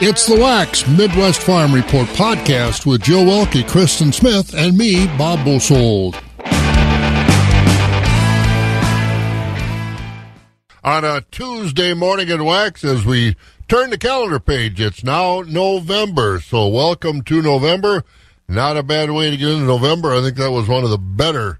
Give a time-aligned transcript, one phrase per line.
[0.00, 5.44] It's the Wax Midwest Farm Report podcast with Joe Welke, Kristen Smith, and me, Bob
[5.44, 6.14] Bosold.
[10.84, 13.34] On a Tuesday morning at Wax, as we
[13.66, 16.38] turn the calendar page, it's now November.
[16.38, 18.04] So, welcome to November.
[18.46, 20.14] Not a bad way to get into November.
[20.14, 21.58] I think that was one of the better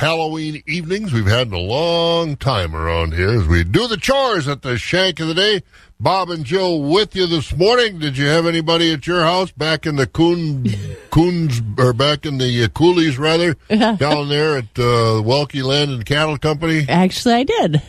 [0.00, 4.48] Halloween evenings we've had in a long time around here as we do the chores
[4.48, 5.62] at the shank of the day.
[6.00, 7.98] Bob and Joe with you this morning.
[7.98, 10.64] Did you have anybody at your house back in the Coon,
[11.10, 16.06] Coons, or back in the uh, Coulees, rather, down there at uh, Welke Land and
[16.06, 16.86] Cattle Company?
[16.88, 17.82] Actually, I did.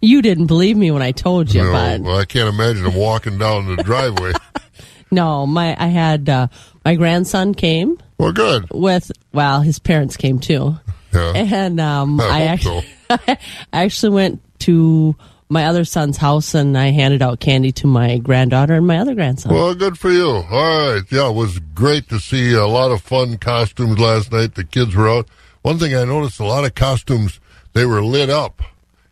[0.00, 2.94] You didn't believe me when I told you, No, but well, I can't imagine them
[2.94, 4.32] walking down the driveway.
[5.10, 6.46] no, my I had uh,
[6.82, 8.68] my grandson came well, good.
[8.70, 10.76] with well, his parents came too,
[11.12, 11.32] Yeah.
[11.34, 13.38] and um, I actually I
[13.72, 15.16] actually went to
[15.48, 19.14] my other son's house and I handed out candy to my granddaughter and my other
[19.14, 19.52] grandson.
[19.52, 20.26] Well, good for you.
[20.26, 21.02] All right.
[21.10, 24.54] Yeah, it was great to see a lot of fun costumes last night.
[24.54, 25.28] The kids were out.
[25.60, 27.38] One thing I noticed a lot of costumes,
[27.74, 28.62] they were lit up.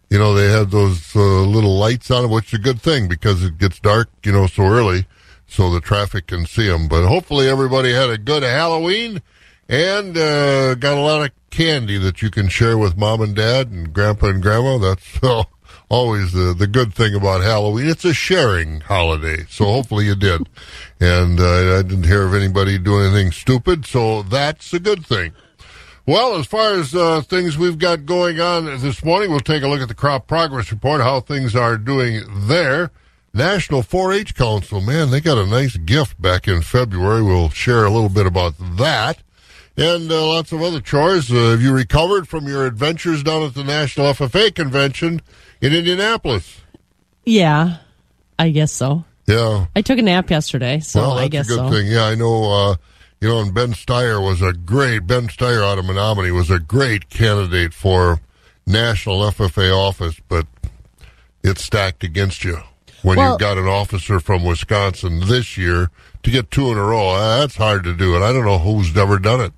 [0.09, 3.07] You know, they had those uh, little lights on them, which is a good thing
[3.07, 5.07] because it gets dark, you know, so early
[5.51, 6.89] so the traffic can see them.
[6.89, 9.21] But hopefully everybody had a good Halloween
[9.71, 13.71] and uh, got a lot of candy that you can share with mom and dad
[13.71, 14.79] and grandpa and grandma.
[14.79, 15.45] That's uh,
[15.89, 17.89] always the, the good thing about Halloween.
[17.89, 19.45] It's a sharing holiday.
[19.49, 20.49] So hopefully you did.
[20.99, 23.87] And uh, I didn't hear of anybody doing anything stupid.
[23.87, 25.33] So that's a good thing.
[26.05, 29.69] Well, as far as uh, things we've got going on this morning, we'll take a
[29.69, 32.91] look at the crop progress report, how things are doing there.
[33.33, 37.23] National 4 H Council, man, they got a nice gift back in February.
[37.23, 39.23] We'll share a little bit about that.
[39.81, 41.33] And uh, lots of other chores.
[41.33, 45.23] Uh, have you recovered from your adventures down at the National FFA convention
[45.63, 46.61] in Indianapolis?
[47.25, 47.79] yeah,
[48.39, 49.05] I guess so.
[49.27, 49.67] Yeah.
[49.75, 51.71] I took a nap yesterday, so well, I guess a good so.
[51.71, 51.87] thing.
[51.87, 52.53] Yeah, I know.
[52.53, 52.77] Uh,
[53.23, 56.59] you know, and Ben Steyer was a great Ben Steyer out of Menomonie was a
[56.59, 58.21] great candidate for
[58.67, 60.47] national FFA office, but
[61.43, 62.59] it's stacked against you
[63.03, 65.91] when Well- you've got an officer from Wisconsin this year
[66.23, 67.17] to get two in a row.
[67.19, 69.53] That's hard to do, and I don't know who's ever done it.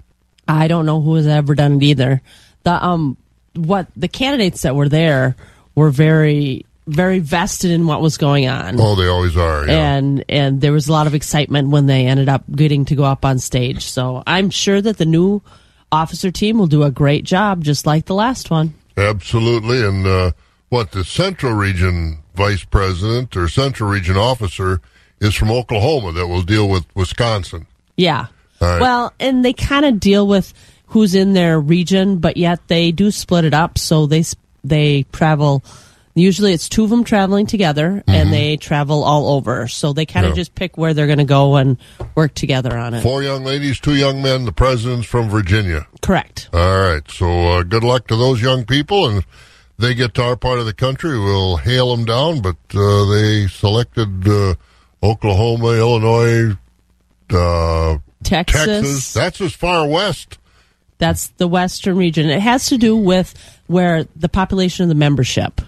[0.53, 2.21] I don't know who has ever done it either.
[2.65, 3.17] The um,
[3.55, 5.37] what the candidates that were there
[5.75, 9.67] were very, very vested in what was going on, Oh, they always are.
[9.67, 9.95] Yeah.
[9.97, 13.05] and and there was a lot of excitement when they ended up getting to go
[13.05, 13.85] up on stage.
[13.85, 15.41] So I'm sure that the new
[15.91, 18.75] officer team will do a great job, just like the last one.
[18.97, 19.83] Absolutely.
[19.85, 20.33] And uh,
[20.69, 24.81] what the Central Region Vice President or Central Region Officer
[25.21, 27.67] is from Oklahoma that will deal with Wisconsin.
[27.97, 28.27] Yeah.
[28.63, 28.81] Right.
[28.81, 30.55] Well, and they kind of deal with
[30.87, 33.77] who's in their region, but yet they do split it up.
[33.79, 34.25] So they
[34.65, 35.63] they travel.
[36.15, 39.67] Usually, it's two of them traveling together, and they travel all over.
[39.67, 40.37] So they kind of Mm-hmm.
[40.37, 40.41] Yeah.
[40.43, 41.79] just pick where they're going to go and
[42.15, 43.01] work together on it.
[43.03, 44.45] Four young ladies, two young men.
[44.45, 45.87] The president's from Virginia.
[46.03, 46.51] Correct.
[46.53, 47.11] All right.
[47.11, 49.25] So uh, good luck to those young people, and
[49.79, 52.43] they get to our part of the country, we'll hail them down.
[52.43, 54.55] But uh, they selected uh,
[55.03, 56.59] Oklahoma, Illinois,
[57.31, 58.67] uh, Texas.
[58.67, 59.13] Texas.
[59.13, 60.39] That's as far west.
[60.99, 62.29] That's the Western region.
[62.31, 63.35] It has to do with
[63.67, 65.61] where the population of the membership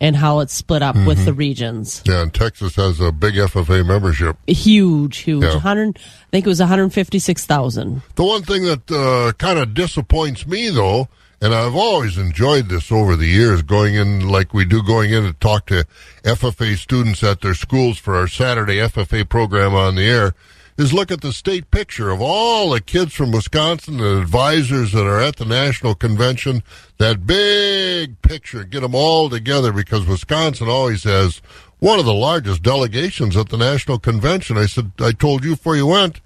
[0.00, 1.06] and how it's split up Mm-hmm.
[1.06, 2.02] with the regions.
[2.06, 4.36] Yeah, and Texas has a big FFA membership.
[4.48, 5.44] Huge, huge.
[5.44, 5.50] Yeah.
[5.52, 8.02] 100, I think it was 156,000.
[8.16, 11.08] The one thing that uh, kind of disappoints me, though,
[11.40, 15.24] and I've always enjoyed this over the years, going in like we do, going in
[15.24, 15.84] to talk to
[16.24, 20.34] FFA students at their schools for our Saturday FFA program on the air,
[20.76, 25.06] is look at the state picture of all the kids from Wisconsin, and advisors that
[25.06, 26.62] are at the national convention.
[26.98, 31.42] That big picture, get them all together because Wisconsin always has
[31.78, 34.56] one of the largest delegations at the national convention.
[34.56, 36.20] I said, I told you before you went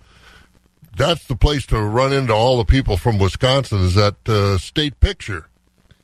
[0.96, 4.98] that's the place to run into all the people from Wisconsin is that uh, state
[5.00, 5.48] picture.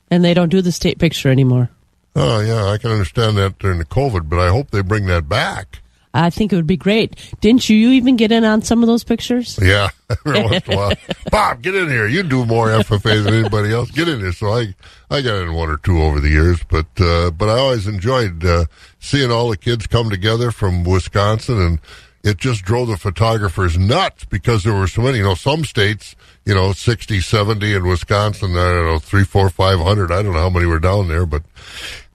[0.09, 1.69] And they don't do the state picture anymore.
[2.15, 5.27] Oh yeah, I can understand that during the COVID, but I hope they bring that
[5.27, 5.81] back.
[6.13, 7.15] I think it would be great.
[7.41, 9.59] Didn't you even get in on some of those pictures?
[9.73, 9.89] Yeah,
[10.25, 10.93] every once in a while.
[11.31, 12.07] Bob, get in here.
[12.07, 13.89] You do more FFA than anybody else.
[13.91, 14.33] Get in here.
[14.33, 14.75] So I,
[15.09, 18.45] I got in one or two over the years, but uh, but I always enjoyed
[18.45, 18.65] uh,
[18.99, 21.79] seeing all the kids come together from Wisconsin, and
[22.23, 25.19] it just drove the photographers nuts because there were so many.
[25.19, 26.15] You know, some states,
[26.45, 30.11] you know, 60, 70, in Wisconsin, I don't know, three, four, five hundred.
[30.11, 31.43] I don't know how many were down there, but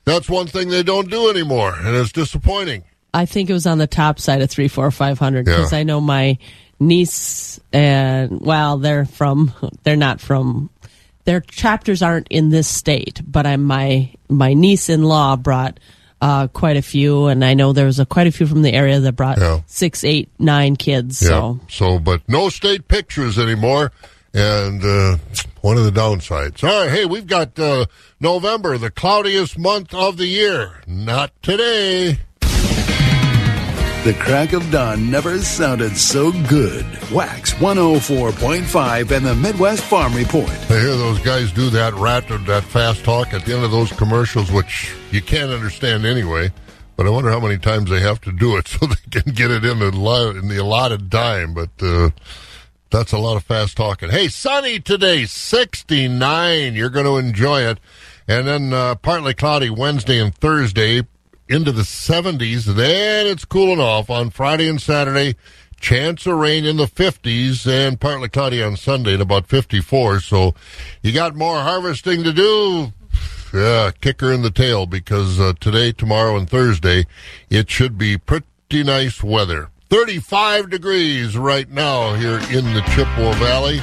[0.04, 2.84] that's one thing they don't do anymore, and it's disappointing.
[3.14, 5.78] I think it was on the top side of three, four, five hundred because Yeah.
[5.78, 6.38] I know my
[6.80, 9.52] niece and well, they're from
[9.82, 10.70] they're not from
[11.24, 15.78] their chapters aren't in this state, but I'm my my niece in law brought
[16.20, 18.72] uh, quite a few, and I know there was a, quite a few from the
[18.72, 19.60] area that brought Yeah.
[19.66, 21.22] six, eight, nine kids.
[21.22, 21.28] Yeah.
[21.28, 23.92] So So, but no state pictures anymore,
[24.34, 25.16] and uh,
[25.60, 26.64] one of the downsides.
[26.64, 27.86] All right, hey, we've got uh,
[28.20, 30.80] November, the cloudiest month of the year.
[30.88, 32.18] Not today.
[34.08, 36.86] The crack of dawn never sounded so good.
[37.12, 40.48] Wax 104.5 and the Midwest Farm Report.
[40.48, 43.92] I hear those guys do that rapid, that fast talk at the end of those
[43.92, 46.50] commercials, which you can't understand anyway.
[46.96, 49.50] But I wonder how many times they have to do it so they can get
[49.50, 51.52] it in the in the allotted time.
[51.52, 52.08] But uh,
[52.88, 54.08] that's a lot of fast talking.
[54.08, 56.72] Hey, sunny today, sixty nine.
[56.72, 57.78] You're going to enjoy it,
[58.26, 61.02] and then uh, partly cloudy Wednesday and Thursday
[61.48, 62.64] into the 70s.
[62.64, 65.36] Then it's cooling off on Friday and Saturday.
[65.80, 70.20] Chance of rain in the 50s and partly cloudy on Sunday at about 54.
[70.20, 70.54] So
[71.02, 72.92] you got more harvesting to do.
[73.54, 77.06] Yeah, kicker in the tail because uh, today, tomorrow, and Thursday
[77.48, 79.70] it should be pretty nice weather.
[79.88, 83.80] 35 degrees right now here in the Chippewa Valley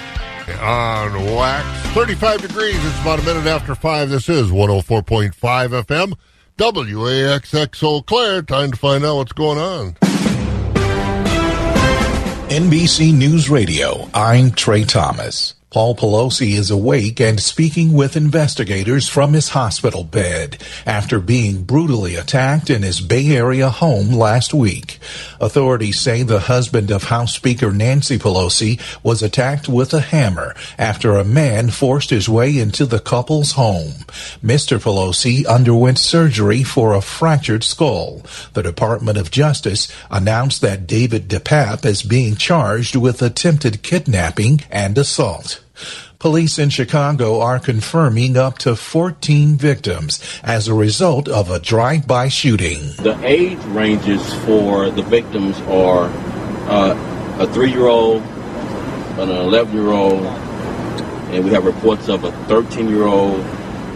[0.62, 1.65] on wax.
[1.94, 2.75] 35 degrees.
[2.85, 4.09] It's about a minute after 5.
[4.09, 6.13] This is 104.5 FM.
[6.57, 8.41] WAXX Eau Claire.
[8.41, 9.93] Time to find out what's going on.
[12.49, 15.54] NBC News Radio, I'm Trey Thomas.
[15.75, 22.16] Paul Pelosi is awake and speaking with investigators from his hospital bed after being brutally
[22.16, 25.00] attacked in his Bay Area home last week.
[25.42, 31.18] Authorities say the husband of House Speaker Nancy Pelosi was attacked with a hammer after
[31.18, 33.92] a man forced his way into the couple's home.
[34.42, 34.80] Mr.
[34.80, 38.22] Pelosi underwent surgery for a fractured skull.
[38.54, 44.98] The Department of Justice announced that David DePape is being charged with attempted kidnapping and
[44.98, 45.60] assault.
[46.19, 52.30] Police in Chicago are confirming up to 14 victims as a result of a drive-by
[52.30, 52.80] shooting.
[52.98, 56.06] The age ranges for the victims are
[56.68, 60.25] uh, a three-year-old, an 11-year-old,
[61.31, 63.39] and we have reports of a 13-year-old,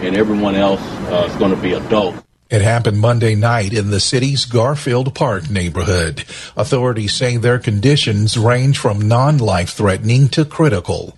[0.03, 2.15] and everyone else uh, is going to be adult.
[2.49, 6.25] It happened Monday night in the city's Garfield Park neighborhood.
[6.57, 11.15] Authorities say their conditions range from non-life threatening to critical.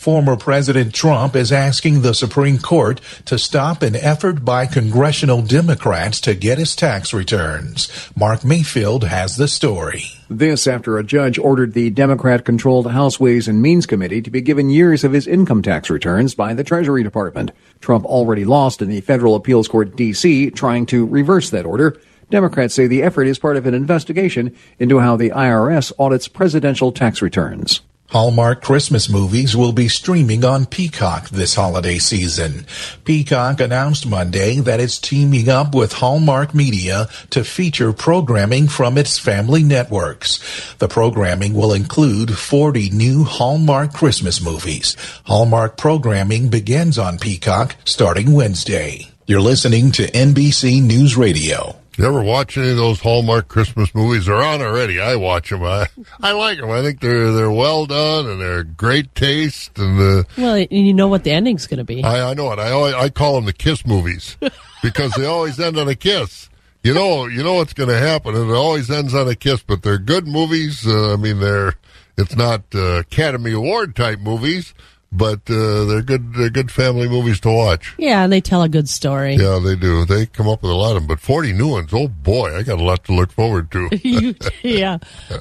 [0.00, 6.22] Former President Trump is asking the Supreme Court to stop an effort by congressional Democrats
[6.22, 8.10] to get his tax returns.
[8.16, 10.04] Mark Mayfield has the story.
[10.30, 14.40] This after a judge ordered the Democrat controlled House Ways and Means Committee to be
[14.40, 17.50] given years of his income tax returns by the Treasury Department.
[17.82, 22.00] Trump already lost in the Federal Appeals Court D.C., trying to reverse that order.
[22.30, 26.90] Democrats say the effort is part of an investigation into how the IRS audits presidential
[26.90, 27.82] tax returns.
[28.10, 32.66] Hallmark Christmas movies will be streaming on Peacock this holiday season.
[33.04, 39.16] Peacock announced Monday that it's teaming up with Hallmark Media to feature programming from its
[39.16, 40.40] family networks.
[40.78, 44.96] The programming will include 40 new Hallmark Christmas movies.
[45.26, 49.08] Hallmark programming begins on Peacock starting Wednesday.
[49.26, 51.79] You're listening to NBC News Radio.
[52.00, 54.24] You ever watch any of those Hallmark Christmas movies?
[54.24, 54.98] They're on already.
[54.98, 55.62] I watch them.
[55.62, 55.86] I,
[56.22, 56.70] I like them.
[56.70, 59.78] I think they're they're well done and they're great taste.
[59.78, 62.02] And uh, well, you know what the ending's going to be.
[62.02, 62.58] I, I know it.
[62.58, 64.38] I always, I call them the kiss movies
[64.82, 66.48] because they always end on a kiss.
[66.82, 69.62] You know, you know what's going to happen, and it always ends on a kiss.
[69.62, 70.86] But they're good movies.
[70.86, 71.74] Uh, I mean, they're
[72.16, 74.72] it's not uh, Academy Award type movies,
[75.12, 76.34] but uh, they're good.
[76.34, 77.94] They're good family movies to watch.
[77.98, 79.34] yeah, and they tell a good story.
[79.34, 80.04] Yeah, they do.
[80.04, 81.06] They come up with a lot of them.
[81.08, 83.88] But 40 new ones, oh boy, I got a lot to look forward to.
[84.62, 84.98] Yeah,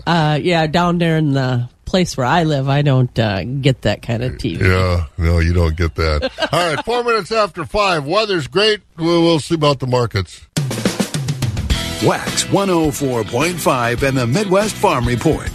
[0.08, 0.68] uh, yeah.
[0.68, 4.34] Down there in the place where I live, I don't uh, get that kind of
[4.34, 4.62] TV.
[4.62, 6.32] yeah, no, you don't get that.
[6.52, 8.06] All right, four minutes after five.
[8.06, 8.82] Weather's great.
[8.98, 10.46] We'll, we'll see about the markets.
[12.06, 15.50] Wax 104.5 and the Midwest Farm Report.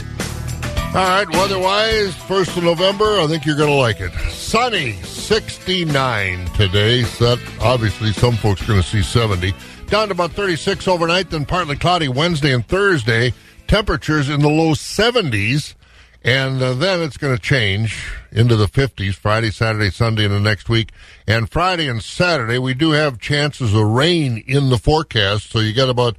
[0.94, 4.12] All right, weather-wise, 1st of November, I think you're going to like it.
[4.30, 7.02] Sunny, 69 today.
[7.18, 9.52] That, obviously, some folks are going to see 70.
[9.86, 13.34] Down to about 36 overnight, then partly cloudy Wednesday and Thursday.
[13.66, 15.74] Temperatures in the low 70s.
[16.22, 20.38] And uh, then it's going to change into the 50s Friday, Saturday, Sunday, and the
[20.38, 20.92] next week.
[21.26, 25.50] And Friday and Saturday, we do have chances of rain in the forecast.
[25.50, 26.16] So you got about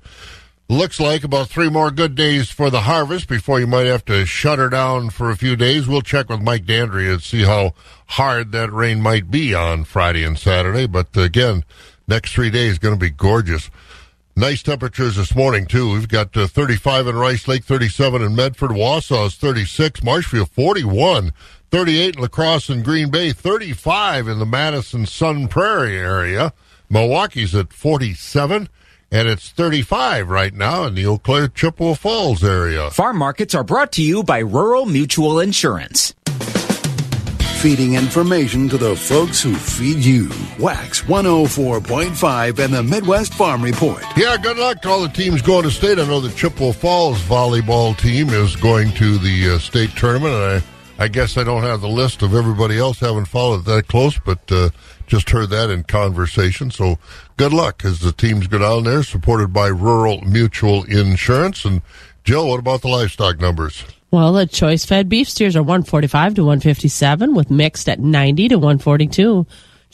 [0.67, 4.25] Looks like about three more good days for the harvest before you might have to
[4.25, 5.87] shut her down for a few days.
[5.87, 7.75] We'll check with Mike Dandry and see how
[8.07, 10.87] hard that rain might be on Friday and Saturday.
[10.87, 11.65] But again,
[12.07, 13.69] next three days going to be gorgeous.
[14.35, 15.93] Nice temperatures this morning too.
[15.93, 21.31] We've got uh, 35 in Rice Lake, 37 in Medford, Wausau is 36, Marshfield 41,
[21.69, 26.53] 38 in La Crosse and Green Bay, 35 in the Madison Sun Prairie area.
[26.89, 28.67] Milwaukee's at 47.
[29.15, 32.89] And it's 35 right now in the Eau Claire Chippewa Falls area.
[32.89, 36.13] Farm markets are brought to you by Rural Mutual Insurance.
[37.61, 40.29] Feeding information to the folks who feed you.
[40.59, 44.03] Wax 104.5 and the Midwest Farm Report.
[44.17, 45.97] Yeah, good luck to all the teams going to state.
[45.97, 50.61] I know the Chippewa Falls volleyball team is going to the uh, state tournament, and
[50.61, 52.99] I, I guess I don't have the list of everybody else.
[52.99, 54.69] Haven't followed that close, but uh,
[55.07, 56.71] just heard that in conversation.
[56.71, 56.99] So
[57.35, 61.65] good luck as the teams go down there, supported by Rural Mutual Insurance.
[61.65, 61.81] And
[62.23, 63.83] Jill, what about the livestock numbers?
[64.11, 68.55] Well, the choice fed beef steers are 145 to 157 with mixed at 90 to
[68.55, 69.45] 142.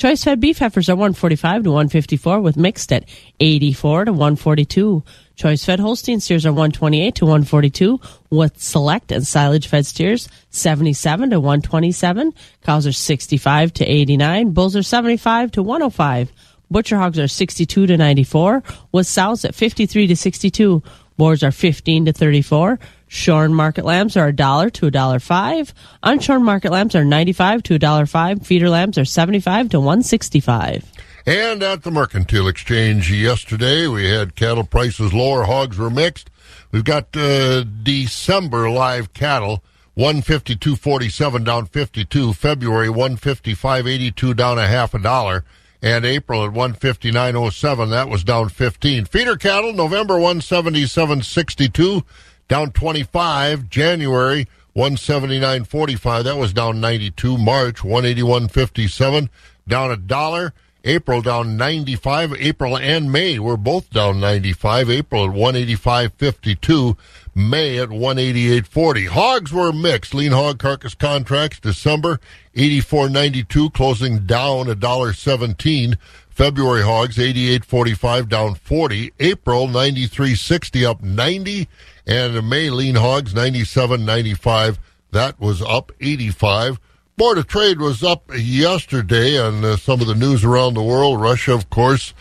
[0.02, 3.08] Choice fed beef heifers are 145 to 154 with mixed at
[3.40, 5.04] 84 to 142.
[5.36, 8.00] Choice fed Holstein steers are 128 to 142
[8.32, 12.34] with select and silage fed steers 77 to 127.
[12.64, 14.50] Cows are 65 to 89.
[14.54, 16.32] Bulls are 75 to 105.
[16.72, 20.82] Butcher hogs are 62 to 94 with sows at 53 to 62.
[21.16, 22.80] Boars are 15 to 34.
[23.14, 25.74] Shorn market lambs are a dollar to a dollar five.
[26.02, 28.48] Unshorn market lambs are 95 to a dollar five.
[28.48, 30.90] Feeder lambs are 75 to 165.
[31.26, 36.30] And at the Mercantile Exchange yesterday, we had cattle prices lower, hogs were mixed.
[36.72, 39.62] We've got uh, December live cattle,
[39.98, 42.32] 152.47 down 52.
[42.32, 45.44] February 155.82 down a half a dollar.
[45.84, 49.04] And April at 159.07, that was down 15.
[49.06, 52.04] Feeder cattle, November 177.62
[52.52, 53.70] down 25.
[53.70, 57.38] January 179.45, that was down 92.
[57.38, 59.30] March 181.57
[59.70, 60.54] down a dollar.
[60.84, 62.34] April down 95.
[62.34, 64.90] April and May were both down 95.
[64.90, 66.98] April at 185.52.
[67.34, 69.08] May at 188.40.
[69.08, 70.14] Hogs were mixed.
[70.14, 72.20] Lean hog carcass contracts December
[72.56, 75.98] 84.92, closing down a dollar 17.
[76.32, 79.14] February hogs 88.45 down 40.
[79.20, 81.68] April 93.60 up 90,
[82.08, 84.80] and May lean hogs 97.95
[85.12, 86.80] that was up 85.
[87.18, 91.22] Board of Trade was up yesterday on uh, some of the news around the world.
[91.22, 92.14] Russia, of course,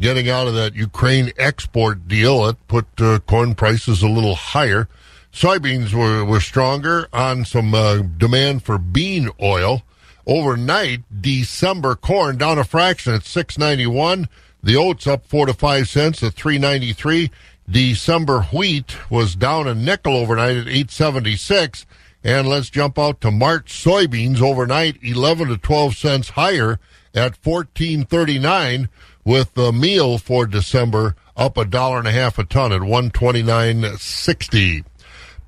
[0.00, 2.44] getting out of that Ukraine export deal.
[2.44, 4.88] That put uh, corn prices a little higher.
[5.30, 9.82] Soybeans were, were stronger on some uh, demand for bean oil.
[10.28, 14.28] Overnight, December corn down a fraction at 691.
[14.62, 17.30] The oats up four to five cents at 393.
[17.66, 21.86] December wheat was down a nickel overnight at 876.
[22.22, 26.78] And let's jump out to March soybeans overnight, 11 to 12 cents higher
[27.14, 28.90] at 1439
[29.24, 34.84] with the meal for December up a dollar and a half a ton at 129.60.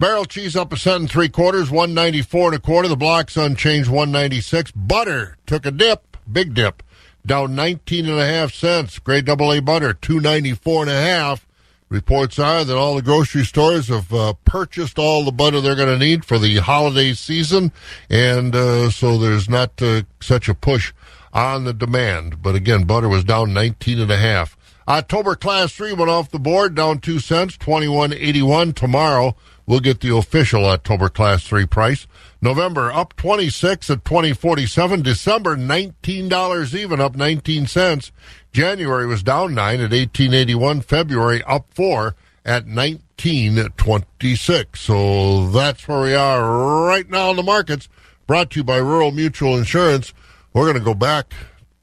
[0.00, 2.88] Barrel cheese up a cent and three quarters, 194 and a quarter.
[2.88, 4.73] The blocks unchanged, 196.
[4.73, 6.83] Butter took a dip, big dip,
[7.26, 8.99] down 19 and a half cents.
[8.99, 11.47] Grade double A butter, 294 and a half.
[11.90, 15.88] Reports are that all the grocery stores have uh, purchased all the butter they're going
[15.88, 17.71] to need for the holiday season,
[18.09, 20.95] and uh, so there's not uh, such a push
[21.35, 22.40] on the demand.
[22.40, 24.57] But again, butter was down 19 and a half.
[24.88, 28.75] October class three went off the board, down two cents, 21.81.
[28.75, 29.37] Tomorrow
[29.70, 32.06] we'll get the official October class three price.
[32.42, 35.02] November up 26 at 2047.
[35.02, 38.10] December $19 even, up 19 cents.
[38.52, 40.80] January was down 9 at 1881.
[40.80, 44.80] February up 4 at 1926.
[44.80, 47.88] So that's where we are right now in the markets.
[48.26, 50.12] Brought to you by Rural Mutual Insurance.
[50.52, 51.32] We're going to go back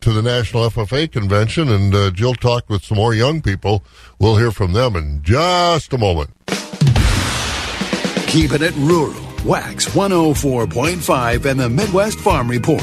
[0.01, 3.85] to the National FFA convention, and uh, Jill talked with some more young people.
[4.19, 6.31] We'll hear from them in just a moment.
[8.27, 9.13] Keeping it rural.
[9.45, 12.81] Wax 104.5 and the Midwest Farm Report.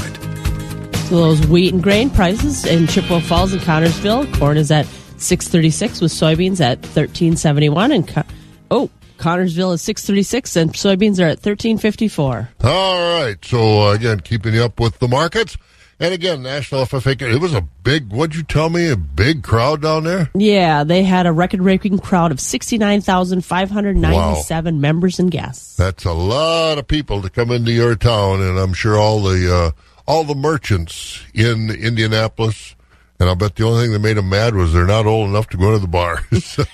[1.07, 4.33] So those wheat and grain prices in Chippewa Falls and Connorsville.
[4.39, 4.87] Corn is at
[5.17, 8.23] 636 with soybeans at 1371 and co-
[8.71, 12.49] oh, Connorsville is 636 and soybeans are at 1354.
[12.63, 13.37] All right.
[13.45, 15.57] So uh, again, keeping you up with the markets.
[15.97, 19.81] And again, National FFA, it was a big, what'd you tell me, a big crowd
[19.81, 20.29] down there?
[20.35, 25.77] Yeah, they had a record breaking crowd of 69,597 members and guests.
[25.77, 29.55] That's a lot of people to come into your town, and I'm sure all the
[29.55, 29.71] uh,
[30.05, 32.75] all the merchants in Indianapolis.
[33.17, 35.47] And I'll bet the only thing that made them mad was they're not old enough
[35.51, 36.59] to go to the bars.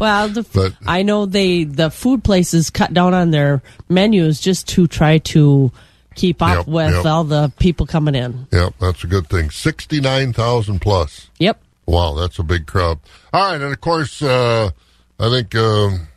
[0.00, 4.66] Well, the, But- I know they the food places cut down on their menus just
[4.68, 5.70] to try to
[6.14, 7.06] keep up Yep, with yep.
[7.06, 8.46] all the people coming in.
[8.52, 9.50] yep, that's a good thing.
[9.50, 11.30] 69,000 plus.
[11.38, 11.60] Yep.
[11.86, 12.98] Wow, that's a big crowd.
[13.32, 14.70] All right, and of course, uh,
[15.20, 16.08] I think um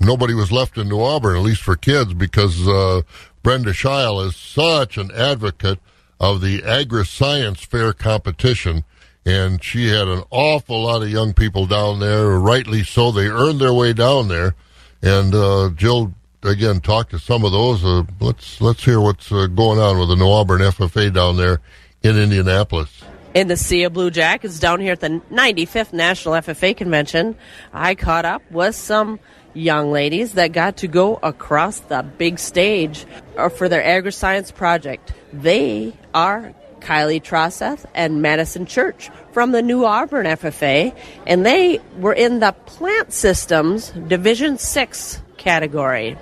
[0.00, 3.02] nobody was left in New Auburn, at least for kids, because uh,
[3.42, 5.78] Brenda Scheil is such an advocate
[6.18, 8.84] of the Agri Science Fair competition.
[9.26, 12.30] and she had an awful lot of young people down there.
[12.38, 14.54] Rightly so, they earned their way down there.
[15.02, 17.84] And uh, Jill again talk to some of those.
[17.84, 21.60] Uh, let's let's hear what's uh, going on with the New Auburn FFA down there
[22.02, 23.02] in Indianapolis.
[23.32, 27.36] In the Sea of Blue Jackets down here at the 95th National FFA Convention,
[27.72, 29.20] I caught up with some
[29.54, 33.06] young ladies that got to go across the big stage
[33.36, 35.12] uh, for their agri-science project.
[35.32, 42.14] They are Kylie Trosseth and Madison Church from the New Auburn FFA, and they were
[42.14, 46.16] in the Plant Systems Division 6 category.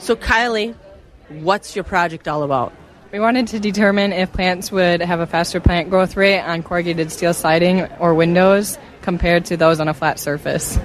[0.00, 0.74] So, Kylie,
[1.28, 2.72] what's your project all about?
[3.12, 7.12] We wanted to determine if plants would have a faster plant growth rate on corrugated
[7.12, 10.78] steel siding or windows compared to those on a flat surface.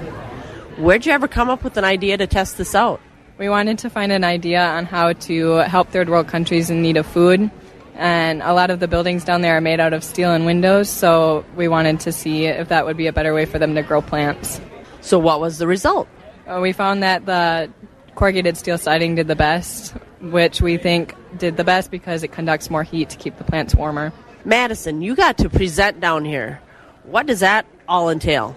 [0.78, 3.00] Where'd you ever come up with an idea to test this out?
[3.38, 6.98] We wanted to find an idea on how to help third world countries in need
[6.98, 7.50] of food.
[7.94, 10.90] And a lot of the buildings down there are made out of steel and windows,
[10.90, 13.82] so we wanted to see if that would be a better way for them to
[13.82, 14.60] grow plants.
[15.00, 16.10] So, what was the result?
[16.46, 17.72] Uh, we found that the
[18.16, 22.70] corrugated steel siding did the best, which we think did the best because it conducts
[22.70, 24.12] more heat to keep the plants warmer.
[24.44, 26.62] Madison, you got to present down here.
[27.04, 28.56] What does that all entail?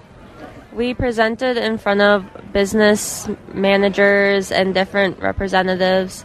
[0.73, 6.25] We presented in front of business managers and different representatives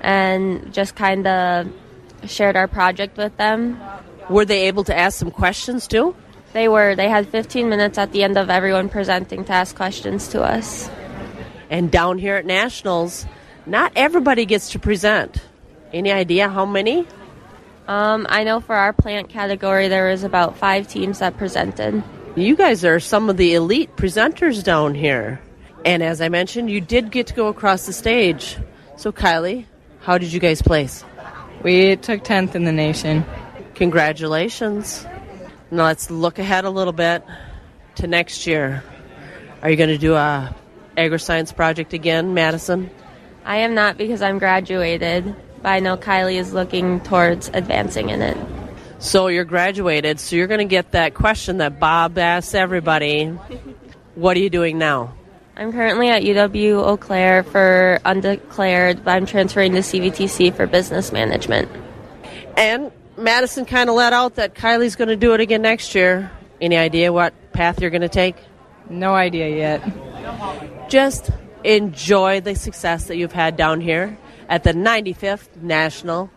[0.00, 1.72] and just kind of
[2.26, 3.80] shared our project with them.
[4.30, 6.14] Were they able to ask some questions too?
[6.52, 6.94] They were.
[6.94, 10.88] They had 15 minutes at the end of everyone presenting to ask questions to us.
[11.70, 13.26] And down here at Nationals,
[13.66, 15.42] not everybody gets to present.
[15.92, 17.06] Any idea how many?
[17.86, 22.02] Um, I know for our plant category, there was about five teams that presented.
[22.36, 25.40] You guys are some of the elite presenters down here.
[25.84, 28.58] And as I mentioned, you did get to go across the stage.
[28.96, 29.64] So, Kylie,
[30.00, 31.04] how did you guys place?
[31.62, 33.24] We took 10th in the nation.
[33.74, 35.06] Congratulations.
[35.70, 37.24] Now let's look ahead a little bit
[37.96, 38.82] to next year.
[39.62, 40.54] Are you going to do a
[40.98, 42.90] agri-science project again, Madison?
[43.44, 48.20] I am not because I'm graduated, but I know Kylie is looking towards advancing in
[48.20, 48.36] it.
[48.98, 53.26] So you're graduated, so you're going to get that question that Bob asks everybody.
[54.16, 55.14] what are you doing now?
[55.56, 61.10] I'm currently at UW Eau Claire for undeclared, but I'm transferring to CVTC for business
[61.10, 61.68] management.
[62.56, 66.30] And Madison kind of let out that Kylie's going to do it again next year.
[66.60, 68.36] Any idea what path you're going to take?
[68.88, 70.77] No idea yet.
[70.88, 71.30] Just
[71.64, 74.16] enjoy the success that you've had down here
[74.48, 76.30] at the 95th National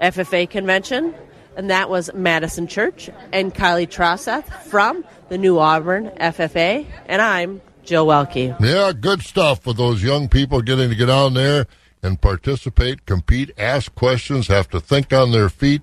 [0.00, 1.12] FFA Convention.
[1.56, 6.86] And that was Madison Church and Kylie Trosseth from the New Auburn FFA.
[7.06, 8.56] And I'm Jill Welke.
[8.60, 11.66] Yeah, good stuff for those young people getting to get on there
[12.02, 15.82] and participate, compete, ask questions, have to think on their feet.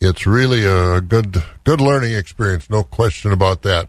[0.00, 3.88] It's really a good good learning experience, no question about that.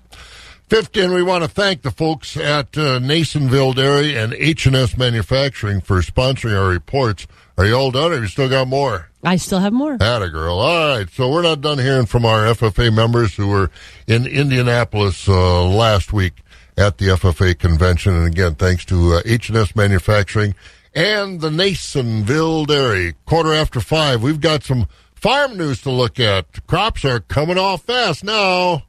[0.69, 6.01] 15, we want to thank the folks at uh, Nasonville Dairy and H&S Manufacturing for
[6.01, 7.27] sponsoring our reports.
[7.55, 9.09] Are you all done or you still got more?
[9.23, 9.97] I still have more.
[10.01, 10.57] Atta girl.
[10.57, 11.09] All right.
[11.09, 13.69] So we're not done hearing from our FFA members who were
[14.07, 16.41] in Indianapolis uh, last week
[16.77, 18.15] at the FFA convention.
[18.15, 20.55] And again, thanks to uh, H&S Manufacturing
[20.95, 23.13] and the Nasonville Dairy.
[23.25, 26.65] Quarter after five, we've got some farm news to look at.
[26.65, 28.83] Crops are coming off fast now.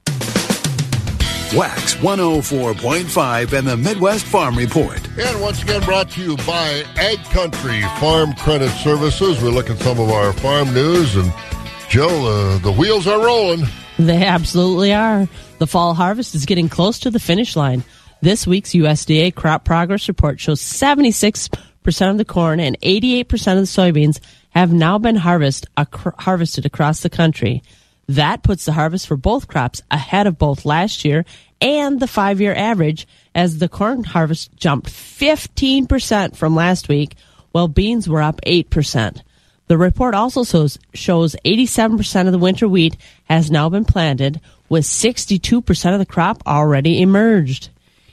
[1.54, 5.00] Wax 104.5 and the Midwest Farm Report.
[5.18, 9.40] And once again, brought to you by Ag Country Farm Credit Services.
[9.42, 11.32] We're looking at some of our farm news, and
[11.88, 13.64] Joe, uh, the wheels are rolling.
[13.98, 15.28] They absolutely are.
[15.58, 17.84] The fall harvest is getting close to the finish line.
[18.20, 21.50] This week's USDA crop progress report shows 76%
[22.10, 27.00] of the corn and 88% of the soybeans have now been harvest, ac- harvested across
[27.00, 27.62] the country.
[28.08, 31.24] That puts the harvest for both crops ahead of both last year
[31.60, 37.16] and the five year average as the corn harvest jumped 15% from last week,
[37.52, 39.22] while beans were up 8%.
[39.68, 44.84] The report also shows, shows 87% of the winter wheat has now been planted, with
[44.84, 47.70] 62% of the crop already emerged.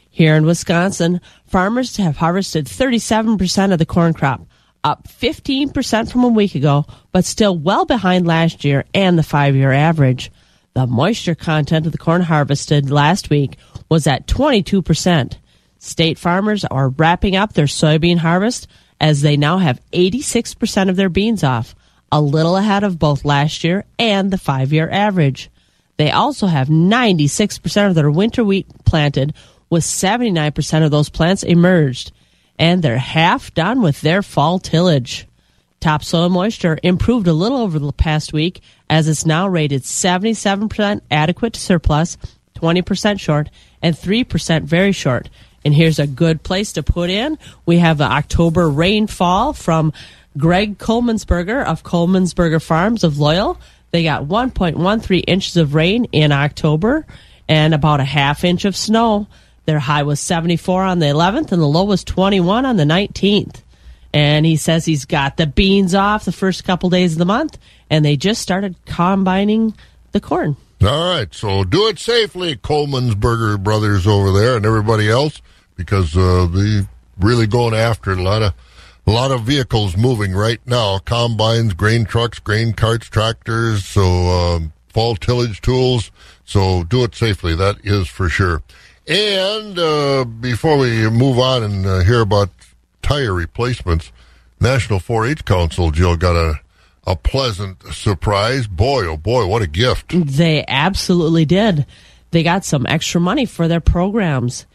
[0.10, 4.45] Here in Wisconsin, farmers have harvested 37% of the corn crop,
[4.84, 9.56] up 15% from a week ago, but still well behind last year and the five
[9.56, 10.32] year average.
[10.74, 13.58] The moisture content of the corn harvested last week
[13.89, 15.38] was at 22%.
[15.78, 18.67] State farmers are wrapping up their soybean harvest
[19.00, 21.76] as they now have 86% of their beans off,
[22.12, 25.50] a little ahead of both last year and the five year average.
[25.98, 29.34] They also have 96% of their winter wheat planted,
[29.69, 32.12] with 79% of those plants emerged
[32.63, 35.28] and they're half done with their fall tillage.
[35.82, 41.52] Topsoil moisture improved a little over the past week as it's now rated 77% adequate
[41.52, 42.17] to surplus,
[42.56, 43.49] 20% short,
[43.82, 45.30] and 3% very short.
[45.65, 47.38] And here's a good place to put in.
[47.65, 49.91] We have the October rainfall from
[50.38, 53.60] Greg Colemansberger of Colemansberger Farms of Loyal.
[53.91, 57.06] They got 1.13 inches of rain in October
[57.49, 59.28] and about a half inch of snow.
[59.65, 63.62] Their high was 74 on the 11th and the low was 21 on the 19th.
[64.13, 67.58] And he says he's got the beans off the first couple days of the month
[67.89, 69.73] and they just started combining
[70.12, 70.58] the corn.
[70.82, 75.41] All right, so do it safely, Colemansberger Brothers over there and everybody else,
[75.78, 76.82] because uh, they
[77.17, 78.12] really going after.
[78.12, 78.54] A lot of
[79.08, 84.73] a lot of vehicles moving right now: combines, grain trucks, grain carts, tractors, so um,
[84.89, 86.12] fall tillage tools.
[86.43, 87.56] So do it safely.
[87.56, 88.62] That is for sure.
[89.08, 92.50] And uh, before we move on and uh, hear about
[93.02, 94.12] tire replacements,
[94.62, 96.60] National 4-H Council, Jill, got a
[97.06, 98.68] a pleasant surprise.
[98.68, 100.13] Boy, oh boy, what a gift!
[100.16, 101.86] They absolutely did.
[102.32, 104.66] They got some extra money for their programs.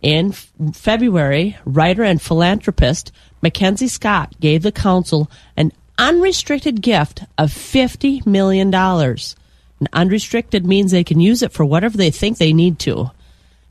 [0.00, 3.10] In f- February, writer and philanthropist
[3.42, 8.72] Mackenzie Scott gave the council an unrestricted gift of $50 million.
[8.72, 13.10] And unrestricted means they can use it for whatever they think they need to.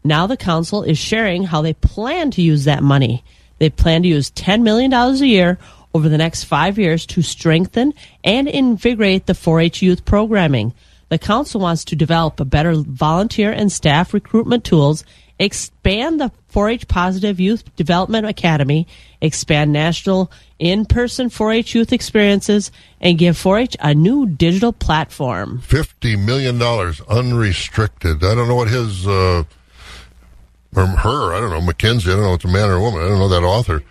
[0.08, 3.24] Now the council is sharing how they plan to use that money.
[3.60, 5.58] They plan to use $10 million a year
[5.94, 7.94] over the next five years to strengthen
[8.24, 10.74] and invigorate the 4 H youth programming.
[11.10, 15.04] The council wants to develop a better volunteer and staff recruitment tools,
[15.40, 18.88] expand the 4 H Positive Youth Development Academy,
[19.22, 24.74] expand national in person 4 H youth experiences, and give 4 H a new digital
[24.74, 25.62] platform.
[25.66, 26.62] $50 million
[27.10, 28.24] unrestricted.
[28.24, 29.44] I don't know what his, uh,
[30.76, 32.82] or her, I don't know, Mackenzie, I don't know if it's a man or a
[32.82, 33.02] woman.
[33.02, 33.84] I don't know that author.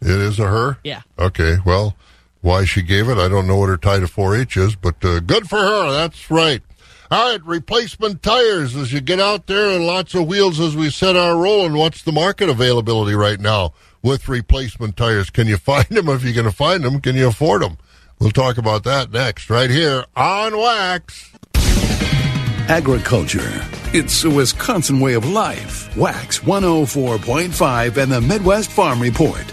[0.00, 0.78] It is a her?
[0.84, 1.00] Yeah.
[1.18, 1.96] Okay, well,
[2.42, 5.20] why she gave it, I don't know what her tie to 4-H is, but uh,
[5.20, 5.92] good for her.
[5.92, 6.62] That's right.
[7.10, 10.90] All right, replacement tires as you get out there and lots of wheels as we
[10.90, 11.74] set our rolling.
[11.74, 15.30] What's the market availability right now with replacement tires?
[15.30, 16.08] Can you find them?
[16.08, 17.78] If you're going to find them, can you afford them?
[18.18, 21.30] We'll talk about that next, right here on Wax.
[22.68, 23.62] Agriculture.
[23.92, 25.94] It's a Wisconsin way of life.
[25.98, 29.44] Wax 104.5 and the Midwest Farm Report.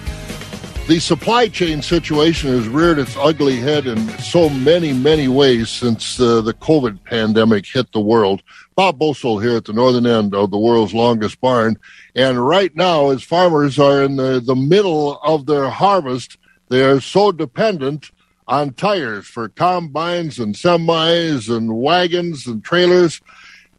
[0.88, 6.22] The supply chain situation has reared its ugly head in so many, many ways since
[6.22, 8.44] uh, the COVID pandemic hit the world.
[8.76, 11.78] Bob Bosold here at the northern end of the world's longest barn.
[12.16, 16.38] And right now, as farmers are in the, the middle of their harvest,
[16.70, 18.10] they are so dependent
[18.52, 23.22] on tires for combines and semis and wagons and trailers.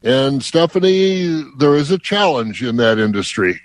[0.02, 3.60] And Stephanie, there is a challenge in that industry.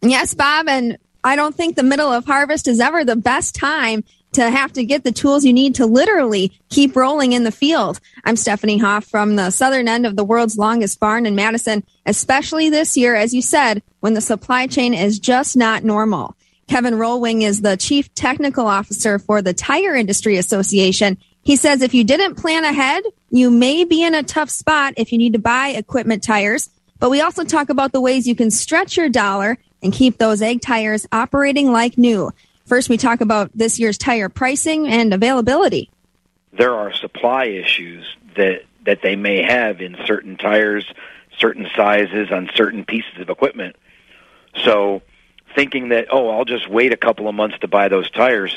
[0.00, 4.02] Yes, Bob, and I don't think the middle of harvest is ever the best time
[4.32, 8.00] to have to get the tools you need to literally keep rolling in the field.
[8.24, 12.70] I'm Stephanie Hoff from the southern end of the world's longest barn in Madison, especially
[12.70, 16.34] this year, as you said, when the supply chain is just not normal.
[16.68, 21.16] Kevin Rohlwing is the chief technical officer for the Tire Industry Association.
[21.42, 25.12] He says if you didn't plan ahead, you may be in a tough spot if
[25.12, 26.68] you need to buy equipment tires.
[26.98, 30.42] But we also talk about the ways you can stretch your dollar and keep those
[30.42, 32.32] ag tires operating like new.
[32.64, 35.88] First, we talk about this year's tire pricing and availability.
[36.52, 38.04] There are supply issues
[38.36, 40.84] that, that they may have in certain tires,
[41.38, 43.76] certain sizes, on certain pieces of equipment.
[44.64, 45.02] So,
[45.56, 48.56] thinking that, oh, I'll just wait a couple of months to buy those tires,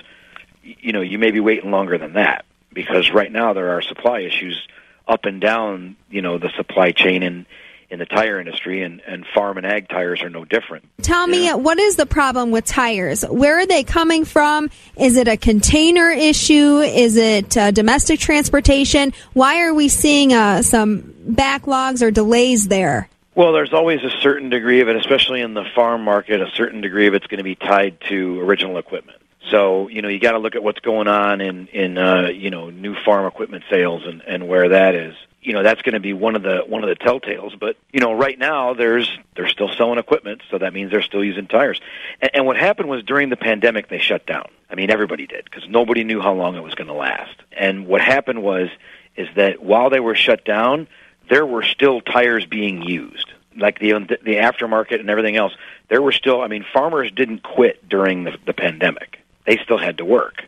[0.62, 4.20] you know, you may be waiting longer than that because right now there are supply
[4.20, 4.68] issues
[5.08, 7.46] up and down, you know, the supply chain and
[7.90, 10.88] in the tire industry, and, and farm and ag tires are no different.
[11.02, 13.24] Tell me, what is the problem with tires?
[13.24, 14.70] Where are they coming from?
[14.96, 16.80] Is it a container issue?
[16.82, 19.12] Is it uh, domestic transportation?
[19.34, 23.10] Why are we seeing uh, some backlogs or delays there?
[23.36, 26.82] Well, there's always a certain degree of it, especially in the farm market, a certain
[26.82, 29.18] degree of it's going to be tied to original equipment.
[29.50, 32.50] So, you know, you got to look at what's going on in, in uh, you
[32.50, 36.00] know, new farm equipment sales and, and where that is you know that's going to
[36.00, 37.58] be one of the one of the telltales.
[37.58, 41.24] But you know, right now there's they're still selling equipment, so that means they're still
[41.24, 41.80] using tires.
[42.22, 44.50] And, and what happened was during the pandemic they shut down.
[44.70, 47.36] I mean, everybody did because nobody knew how long it was going to last.
[47.52, 48.70] And what happened was
[49.16, 50.88] is that while they were shut down,
[51.30, 53.92] there were still tires being used, like the
[54.24, 55.54] the aftermarket and everything else.
[55.88, 56.42] There were still.
[56.42, 59.20] I mean, farmers didn't quit during the, the pandemic.
[59.46, 60.44] They still had to work.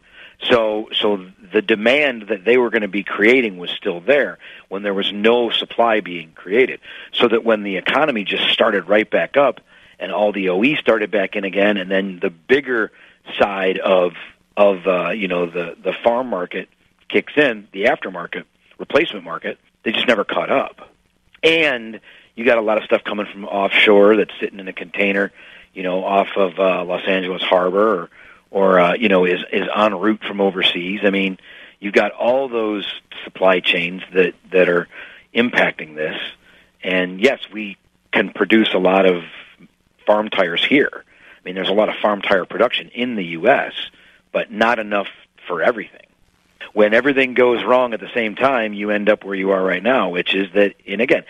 [0.50, 4.40] So, so the demand that they were going to be creating was still there
[4.70, 6.80] when there was no supply being created.
[7.14, 9.62] So that when the economy just started right back up
[10.00, 12.92] and all the OE started back in again, and then the bigger
[13.40, 14.14] side of
[14.58, 16.70] of uh, you know the the farm market
[17.08, 18.46] kicks in, the aftermarket
[18.80, 20.90] replacement market, they just never caught up.
[21.44, 22.00] And
[22.36, 25.32] you got a lot of stuff coming from offshore that's sitting in a container,
[25.74, 28.10] you know, off of uh, Los Angeles Harbor or
[28.52, 31.02] or uh, you know is is en route from overseas.
[31.04, 31.38] I mean,
[31.80, 32.86] you've got all those
[33.24, 34.88] supply chains that that are
[35.34, 36.20] impacting this.
[36.84, 37.78] And yes, we
[38.12, 39.24] can produce a lot of
[40.06, 41.04] farm tires here.
[41.04, 43.74] I mean, there's a lot of farm tire production in the U.S.,
[44.32, 45.08] but not enough
[45.48, 46.06] for everything.
[46.74, 49.84] When everything goes wrong at the same time, you end up where you are right
[49.84, 51.24] now, which is that, and again,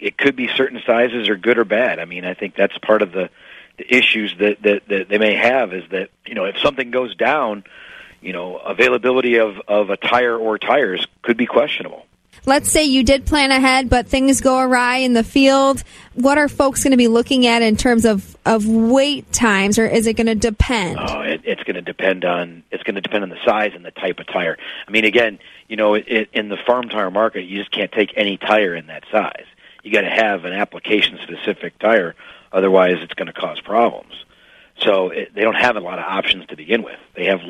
[0.00, 1.98] it could be certain sizes are good or bad.
[1.98, 3.30] I mean, I think that's part of the,
[3.78, 7.14] the issues that, that, that they may have is that, you know, if something goes
[7.14, 7.64] down,
[8.20, 12.06] you know, availability of, of a tire or tires could be questionable
[12.46, 15.82] let's say you did plan ahead, but things go awry in the field.
[16.14, 19.86] What are folks going to be looking at in terms of, of wait times, or
[19.86, 20.98] is it going to depend?
[20.98, 23.84] Oh, it, it's going to depend on it's going to depend on the size and
[23.84, 24.56] the type of tire.
[24.86, 28.12] I mean, again, you know, it, in the farm tire market, you just can't take
[28.16, 29.44] any tire in that size.
[29.82, 32.14] You got to have an application specific tire,
[32.52, 34.14] otherwise, it's going to cause problems.
[34.78, 36.98] So it, they don't have a lot of options to begin with.
[37.14, 37.40] They have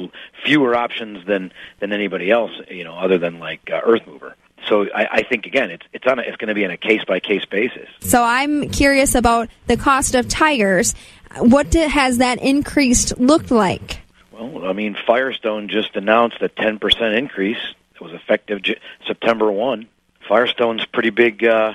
[0.44, 4.34] fewer options than than anybody else, you know, other than like uh, Earth Mover
[4.68, 6.76] so I, I think again, it's it's on a, it's going to be on a
[6.76, 7.88] case by case basis.
[8.00, 10.94] So I'm curious about the cost of tires.
[11.38, 14.00] What did, has that increased looked like?
[14.32, 17.58] Well, I mean, Firestone just announced a 10% increase.
[17.94, 19.88] It was effective J- September 1.
[20.28, 21.74] Firestone's pretty big uh,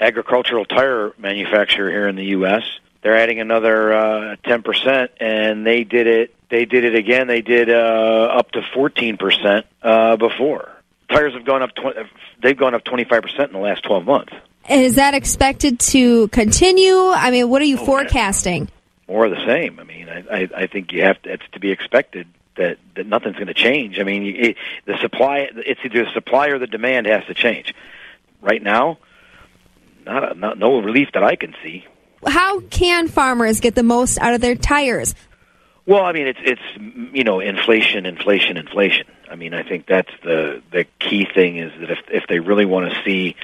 [0.00, 2.62] agricultural tire manufacturer here in the U.S.
[3.02, 6.34] They're adding another uh, 10%, and they did it.
[6.48, 7.28] They did it again.
[7.28, 10.79] They did uh, up to 14% uh, before
[11.10, 11.74] tires have gone up.
[11.74, 12.00] 20,
[12.42, 14.32] they've gone up twenty five percent in the last twelve months.
[14.68, 16.96] Is that expected to continue?
[16.96, 18.68] I mean, what are you oh, forecasting?
[19.08, 19.80] More of the same.
[19.80, 21.32] I mean, I, I, I think you have to.
[21.32, 23.98] It's to be expected that that nothing's going to change.
[23.98, 25.48] I mean, it, the supply.
[25.56, 27.74] It's either the supply or the demand has to change.
[28.42, 28.98] Right now,
[30.06, 31.84] not, a, not no relief that I can see.
[32.26, 35.14] How can farmers get the most out of their tires?
[35.86, 39.06] Well, I mean, it's it's you know inflation, inflation, inflation.
[39.30, 42.64] I mean, I think that's the the key thing is that if if they really
[42.64, 43.36] want to see,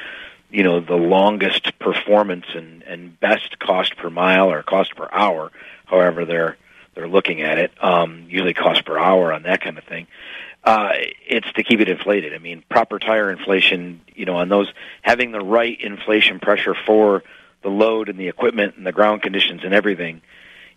[0.51, 5.53] you know, the longest performance and and best cost per mile or cost per hour,
[5.87, 6.57] however they're
[6.95, 10.07] they're looking at it, um, usually cost per hour on that kind of thing.
[10.65, 10.91] Uh,
[11.29, 12.35] it's to keep it inflated.
[12.35, 14.67] I mean, proper tire inflation, you know, on those
[15.03, 17.23] having the right inflation pressure for
[17.63, 20.23] the load and the equipment and the ground conditions and everything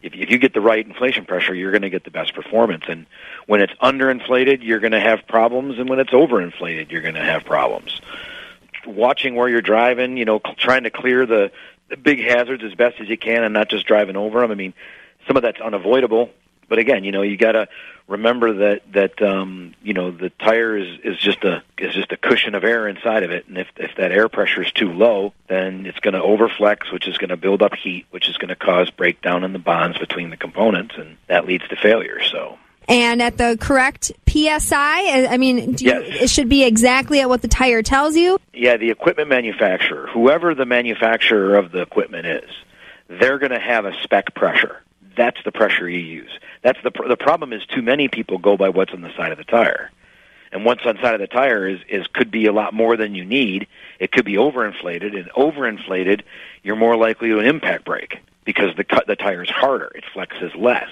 [0.02, 2.86] if, if you get the right inflation pressure, you're going to get the best performance.
[2.88, 3.06] And
[3.48, 7.24] when it's underinflated, you're going to have problems, and when it's overinflated, you're going to
[7.24, 8.00] have problems.
[8.86, 11.52] Watching where you're driving, you know, trying to clear the,
[11.90, 14.52] the big hazards as best as you can, and not just driving over them.
[14.52, 14.74] I mean,
[15.28, 16.32] some of that's unavoidable,
[16.70, 17.68] but again, you know, you got to
[18.10, 22.18] remember that that um, you know the tire is is just a is just a
[22.18, 25.34] cushion of air inside of it, and if if that air pressure is too low,
[25.48, 28.50] then it's going to overflex, which is going to build up heat, which is going
[28.50, 32.22] to cause breakdown in the bonds between the components, and that leads to failure.
[32.24, 32.58] So.
[32.88, 36.24] And at the correct PSI, I mean, you, yes.
[36.24, 38.40] it should be exactly at what the tire tells you.
[38.52, 42.50] Yeah, the equipment manufacturer, whoever the manufacturer of the equipment is,
[43.08, 44.82] they're going to have a spec pressure.
[45.20, 46.32] That's the pressure you use.
[46.62, 49.34] That's the pr- the problem is too many people go by what's on the side
[49.34, 49.92] of the tire,
[50.54, 52.96] and what's on the side of the tire is is could be a lot more
[52.96, 53.68] than you need.
[54.00, 56.22] It could be overinflated, and overinflated,
[56.64, 59.92] you're more likely to an impact break because the cut the tire is harder.
[59.94, 60.90] It flexes less.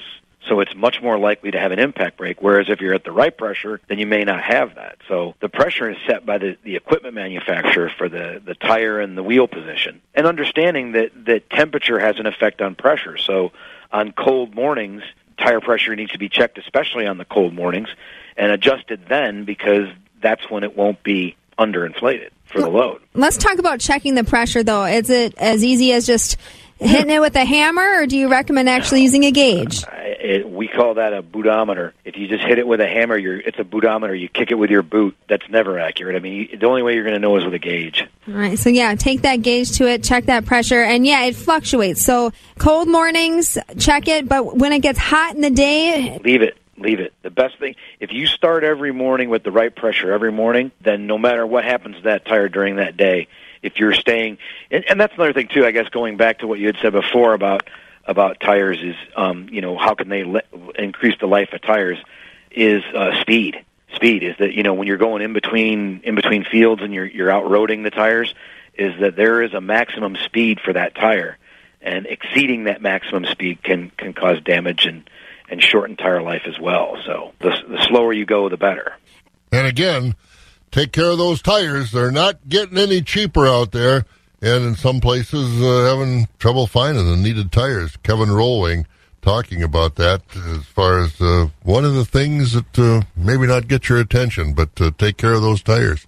[0.49, 2.41] So it's much more likely to have an impact break.
[2.41, 4.97] Whereas if you're at the right pressure, then you may not have that.
[5.07, 9.17] So the pressure is set by the, the equipment manufacturer for the, the tire and
[9.17, 10.01] the wheel position.
[10.15, 13.17] And understanding that, that temperature has an effect on pressure.
[13.17, 13.51] So
[13.91, 15.03] on cold mornings,
[15.37, 17.89] tire pressure needs to be checked, especially on the cold mornings,
[18.35, 19.87] and adjusted then because
[20.21, 23.01] that's when it won't be underinflated for the load.
[23.13, 24.85] Let's talk about checking the pressure, though.
[24.85, 26.37] Is it as easy as just
[26.79, 29.83] hitting it with a hammer, or do you recommend actually using a gauge?
[30.19, 31.93] It, we call that a bootometer.
[32.03, 34.19] If you just hit it with a hammer, you're, it's a bootometer.
[34.19, 35.15] You kick it with your boot.
[35.27, 36.15] That's never accurate.
[36.15, 38.03] I mean, you, the only way you're going to know is with a gauge.
[38.27, 38.57] All right.
[38.57, 42.01] So yeah, take that gauge to it, check that pressure, and yeah, it fluctuates.
[42.01, 46.57] So cold mornings, check it, but when it gets hot in the day, leave it
[46.77, 47.13] leave it.
[47.23, 51.07] The best thing, if you start every morning with the right pressure every morning, then
[51.07, 53.27] no matter what happens to that tire during that day,
[53.61, 54.37] if you're staying,
[54.69, 55.65] and, and that's another thing too.
[55.65, 57.67] I guess going back to what you had said before about
[58.07, 60.41] about tires is, um, you know, how can they le-
[60.77, 61.97] increase the life of tires?
[62.49, 63.57] Is uh, speed.
[63.95, 67.05] Speed is that you know when you're going in between in between fields and you're
[67.05, 68.33] you're out roading the tires,
[68.73, 71.37] is that there is a maximum speed for that tire,
[71.81, 75.07] and exceeding that maximum speed can can cause damage and
[75.49, 76.97] and shorten tire life as well.
[77.05, 78.93] So the, the slower you go, the better.
[79.51, 80.15] And again,
[80.71, 81.91] take care of those tires.
[81.91, 84.05] They're not getting any cheaper out there,
[84.41, 87.97] and in some places uh, having trouble finding the needed tires.
[88.03, 88.85] Kevin Rohlwing
[89.21, 93.67] talking about that as far as uh, one of the things that uh, maybe not
[93.67, 96.05] get your attention, but uh, take care of those tires.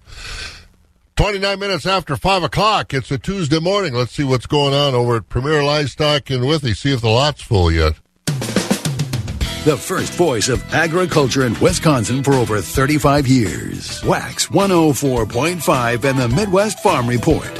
[1.16, 2.94] 29 minutes after 5 o'clock.
[2.94, 3.92] It's a Tuesday morning.
[3.92, 6.72] Let's see what's going on over at Premier Livestock in Withee.
[6.72, 7.94] See if the lot's full yet.
[9.64, 14.02] The first voice of agriculture in Wisconsin for over 35 years.
[14.02, 17.50] Wax 104.5 and the Midwest Farm Report.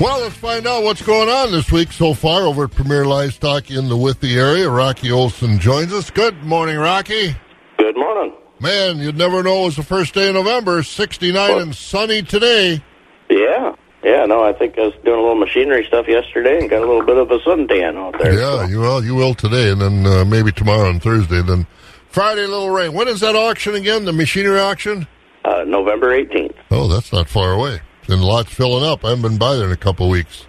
[0.00, 3.68] Well, let's find out what's going on this week so far over at Premier Livestock
[3.68, 4.70] in the Withee area.
[4.70, 6.08] Rocky Olson joins us.
[6.08, 7.34] Good morning, Rocky.
[7.78, 8.32] Good morning.
[8.60, 10.84] Man, you'd never know it was the first day of November.
[10.84, 12.80] 69 well, and sunny today.
[13.28, 13.74] Yeah.
[14.04, 16.86] Yeah, no, I think I was doing a little machinery stuff yesterday and got a
[16.86, 18.34] little bit of a suntan out there.
[18.34, 18.66] Yeah, so.
[18.66, 19.04] you will.
[19.04, 21.42] You will today, and then uh, maybe tomorrow and Thursday.
[21.42, 21.66] Then
[22.08, 22.92] Friday, a little rain.
[22.92, 24.04] When is that auction again?
[24.04, 25.08] The machinery auction?
[25.44, 26.54] Uh, November 18th.
[26.70, 27.80] Oh, that's not far away.
[28.08, 29.04] And lots filling up.
[29.04, 30.46] I haven't been by there in a couple of weeks.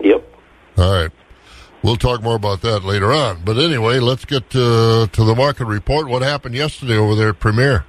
[0.00, 0.28] Yep.
[0.76, 1.12] All right.
[1.82, 3.42] We'll talk more about that later on.
[3.44, 6.08] But anyway, let's get to, to the market report.
[6.08, 7.84] What happened yesterday over there at Premier?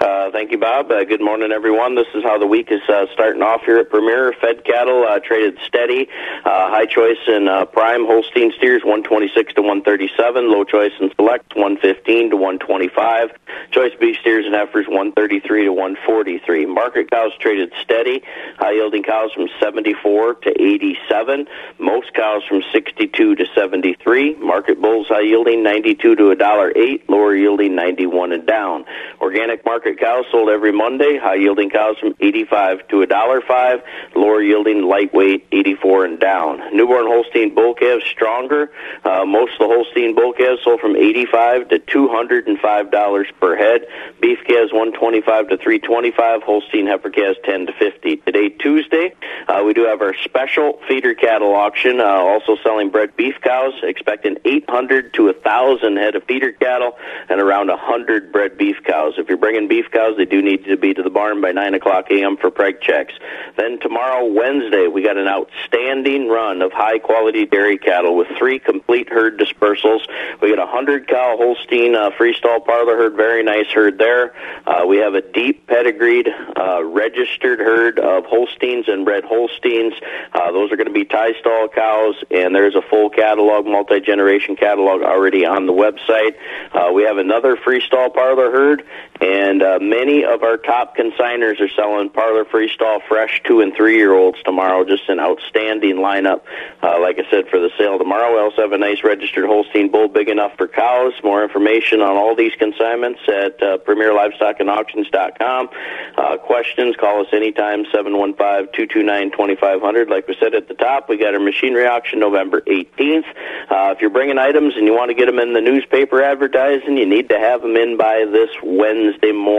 [0.00, 0.90] Uh, thank you, Bob.
[0.92, 1.96] Uh, good morning, everyone.
[1.96, 4.32] This is how the week is uh, starting off here at Premier.
[4.40, 6.08] Fed cattle uh, traded steady.
[6.44, 10.52] Uh, high choice and uh, prime Holstein steers 126 to 137.
[10.52, 13.30] Low choice and select 115 to 125.
[13.72, 16.66] Choice beef steers and heifers 133 to 143.
[16.66, 18.22] Market cows traded steady.
[18.58, 21.48] High yielding cows from 74 to 87.
[21.80, 24.36] Most cows from 62 to 73.
[24.36, 27.08] Market bulls high yielding 92 to a dollar eight.
[27.10, 28.84] Lower yielding 91 and down.
[29.20, 31.16] Organic market market cows sold every Monday.
[31.16, 33.80] High yielding cows from 85 to a dollar five.
[34.14, 36.76] Lower yielding lightweight 84 and down.
[36.76, 38.70] Newborn Holstein bull calves stronger.
[39.04, 43.86] Uh, most of the Holstein bull calves sold from 85 to 205 dollars per head.
[44.20, 46.42] Beef calves 125 to 325.
[46.42, 48.16] Holstein heifer calves 10 to 50.
[48.16, 49.14] Today Tuesday,
[49.48, 52.00] uh, we do have our special feeder cattle auction.
[52.00, 53.72] Uh, also selling bred beef cows.
[53.82, 56.98] Expecting 800 to 1,000 head of feeder cattle
[57.30, 59.14] and around 100 bred beef cows.
[59.16, 61.52] If you're bringing beef beef cows, they do need to be to the barn by
[61.52, 62.36] 9 o'clock a.m.
[62.36, 63.14] for preg checks.
[63.56, 68.58] Then tomorrow, Wednesday, we got an outstanding run of high quality dairy cattle with three
[68.58, 70.00] complete herd dispersals.
[70.42, 74.34] We got a 100 cow Holstein uh, freestall parlor herd, very nice herd there.
[74.66, 79.94] Uh, we have a deep pedigreed uh, registered herd of Holsteins and red Holsteins.
[80.32, 84.00] Uh, those are going to be tie stall cows, and there's a full catalog, multi
[84.00, 86.34] generation catalog already on the website.
[86.72, 88.84] Uh, we have another freestall parlor herd,
[89.20, 93.96] and uh, many of our top consigners are selling parlor freestall fresh two and three
[93.96, 94.84] year olds tomorrow.
[94.84, 96.42] Just an outstanding lineup.
[96.82, 99.90] Uh, like I said, for the sale tomorrow, we also have a nice registered Holstein
[99.90, 101.12] bull big enough for cows.
[101.22, 105.68] More information on all these consignments at uh, PremierLivestockAndAuctions.com.
[106.16, 110.08] Uh, questions, call us anytime, 715-229-2500.
[110.08, 113.26] Like we said at the top, we got our machinery auction November 18th.
[113.70, 116.96] Uh, if you're bringing items and you want to get them in the newspaper advertising,
[116.96, 119.57] you need to have them in by this Wednesday morning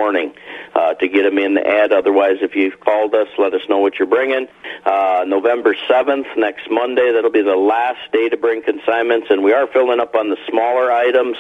[0.75, 1.91] uh, to get them in the ad.
[1.91, 4.47] Otherwise, if you've called us, let us know what you're bringing.
[4.85, 9.53] Uh, November 7th, next Monday, that'll be the last day to bring consignments, and we
[9.53, 11.37] are filling up on the smaller items.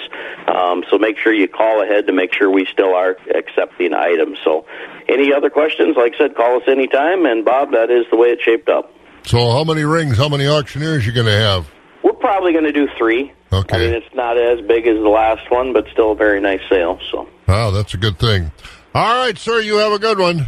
[0.47, 4.39] Um, so make sure you call ahead to make sure we still are accepting items.
[4.43, 4.65] So,
[5.07, 5.95] any other questions?
[5.97, 7.25] Like I said, call us anytime.
[7.25, 8.93] And Bob, that is the way it shaped up.
[9.23, 10.17] So, how many rings?
[10.17, 11.69] How many auctioneers you going to have?
[12.03, 13.33] We're probably going to do three.
[13.51, 13.75] Okay.
[13.75, 16.61] I mean, it's not as big as the last one, but still a very nice
[16.69, 16.99] sale.
[17.11, 17.27] So.
[17.49, 18.51] Wow, that's a good thing.
[18.93, 20.45] All right, sir, you have a good one.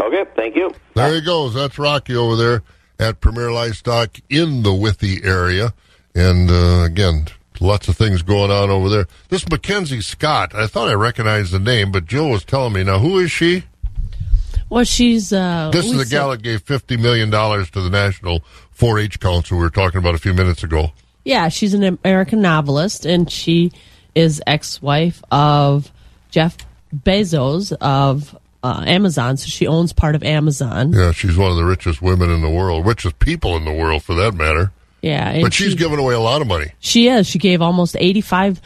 [0.00, 0.72] Okay, thank you.
[0.94, 1.52] There he goes.
[1.54, 2.62] That's Rocky over there
[3.00, 5.74] at Premier Livestock in the Withee area.
[6.14, 7.26] And uh, again,
[7.60, 9.08] lots of things going on over there.
[9.30, 12.84] This Mackenzie Scott, I thought I recognized the name, but Jill was telling me.
[12.84, 13.64] Now, who is she?
[14.70, 15.32] Well, she's.
[15.32, 19.58] Uh, this is the gal that gave $50 million to the National 4 H Council
[19.58, 20.92] we were talking about a few minutes ago.
[21.24, 23.72] Yeah, she's an American novelist, and she
[24.14, 25.90] is ex wife of
[26.30, 26.56] Jeff
[26.94, 30.92] Bezos of uh, Amazon, so she owns part of Amazon.
[30.92, 34.02] Yeah, she's one of the richest women in the world, richest people in the world
[34.02, 34.72] for that matter.
[35.00, 36.72] Yeah, but she's she, giving away a lot of money.
[36.80, 37.26] She is.
[37.26, 38.60] She gave almost eighty-five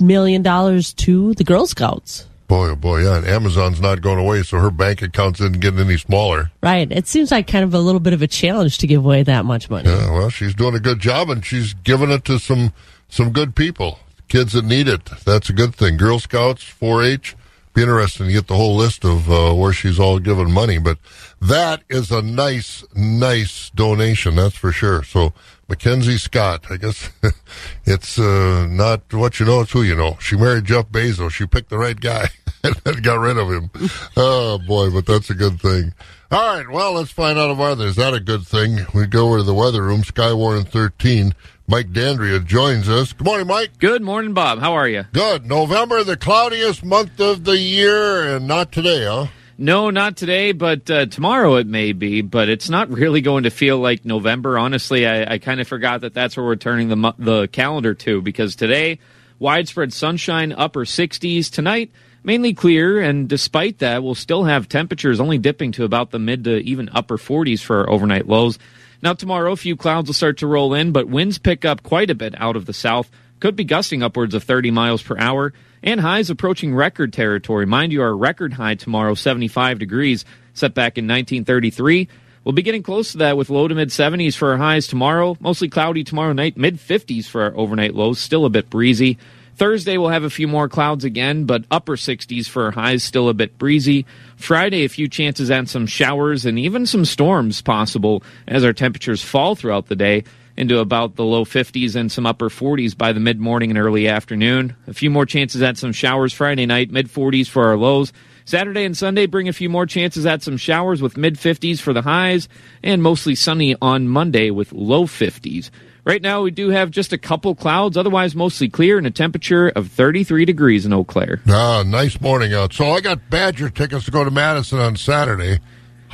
[0.00, 2.26] million dollars to the Girl Scouts.
[2.48, 3.18] Boy, oh boy, yeah.
[3.18, 6.50] And Amazon's not going away, so her bank accounts isn't getting any smaller.
[6.62, 6.90] Right.
[6.90, 9.44] It seems like kind of a little bit of a challenge to give away that
[9.44, 9.88] much money.
[9.88, 10.10] Yeah.
[10.10, 12.72] Well, she's doing a good job, and she's giving it to some
[13.08, 13.98] some good people,
[14.28, 15.04] kids that need it.
[15.24, 15.96] That's a good thing.
[15.96, 17.36] Girl Scouts, 4-H
[17.74, 20.78] be interesting to get the whole list of uh, where she's all given money.
[20.78, 20.98] But
[21.40, 24.36] that is a nice, nice donation.
[24.36, 25.02] That's for sure.
[25.02, 25.32] So
[25.68, 27.10] Mackenzie Scott, I guess
[27.84, 30.16] it's uh, not what you know, it's who you know.
[30.20, 31.32] She married Jeff Bezos.
[31.32, 32.28] She picked the right guy
[32.64, 33.70] and got rid of him.
[34.16, 35.92] Oh boy, but that's a good thing.
[36.30, 38.86] All right, well, let's find out if weather is that a good thing.
[38.94, 41.34] We go over to the weather room, Skywarn 13.
[41.66, 43.14] Mike Dandria joins us.
[43.14, 43.78] Good morning, Mike.
[43.78, 44.58] Good morning, Bob.
[44.58, 45.04] How are you?
[45.12, 45.46] Good.
[45.46, 49.28] November, the cloudiest month of the year, and not today, huh?
[49.56, 52.20] No, not today, but uh, tomorrow it may be.
[52.20, 54.58] But it's not really going to feel like November.
[54.58, 57.94] Honestly, I, I kind of forgot that that's where we're turning the mo- the calendar
[57.94, 58.98] to because today,
[59.38, 61.50] widespread sunshine, upper 60s.
[61.50, 61.92] Tonight,
[62.22, 66.44] mainly clear, and despite that, we'll still have temperatures only dipping to about the mid
[66.44, 68.58] to even upper 40s for our overnight lows.
[69.02, 72.10] Now, tomorrow, a few clouds will start to roll in, but winds pick up quite
[72.10, 73.10] a bit out of the south.
[73.40, 77.66] Could be gusting upwards of 30 miles per hour, and highs approaching record territory.
[77.66, 80.24] Mind you, our record high tomorrow, 75 degrees,
[80.54, 82.08] set back in 1933.
[82.44, 85.36] We'll be getting close to that with low to mid 70s for our highs tomorrow.
[85.40, 89.18] Mostly cloudy tomorrow night, mid 50s for our overnight lows, still a bit breezy.
[89.56, 93.34] Thursday, we'll have a few more clouds again, but upper 60s for highs, still a
[93.34, 94.04] bit breezy.
[94.36, 99.22] Friday, a few chances at some showers and even some storms possible as our temperatures
[99.22, 100.24] fall throughout the day
[100.56, 104.08] into about the low 50s and some upper 40s by the mid morning and early
[104.08, 104.74] afternoon.
[104.86, 108.12] A few more chances at some showers Friday night, mid 40s for our lows.
[108.44, 111.92] Saturday and Sunday bring a few more chances at some showers with mid 50s for
[111.92, 112.48] the highs
[112.82, 115.70] and mostly sunny on Monday with low 50s.
[116.04, 119.68] Right now, we do have just a couple clouds, otherwise mostly clear, and a temperature
[119.68, 121.40] of 33 degrees in Eau Claire.
[121.48, 122.74] Ah, nice morning out.
[122.74, 125.60] So I got Badger tickets to go to Madison on Saturday.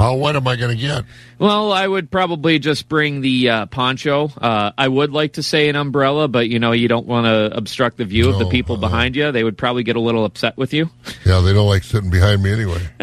[0.01, 1.05] How wet am I going to get?
[1.39, 4.33] Well, I would probably just bring the uh, poncho.
[4.37, 7.55] Uh, I would like to say an umbrella, but you know you don't want to
[7.55, 9.31] obstruct the view of the people uh, behind you.
[9.31, 10.89] They would probably get a little upset with you.
[11.27, 12.81] Yeah, they don't like sitting behind me anyway.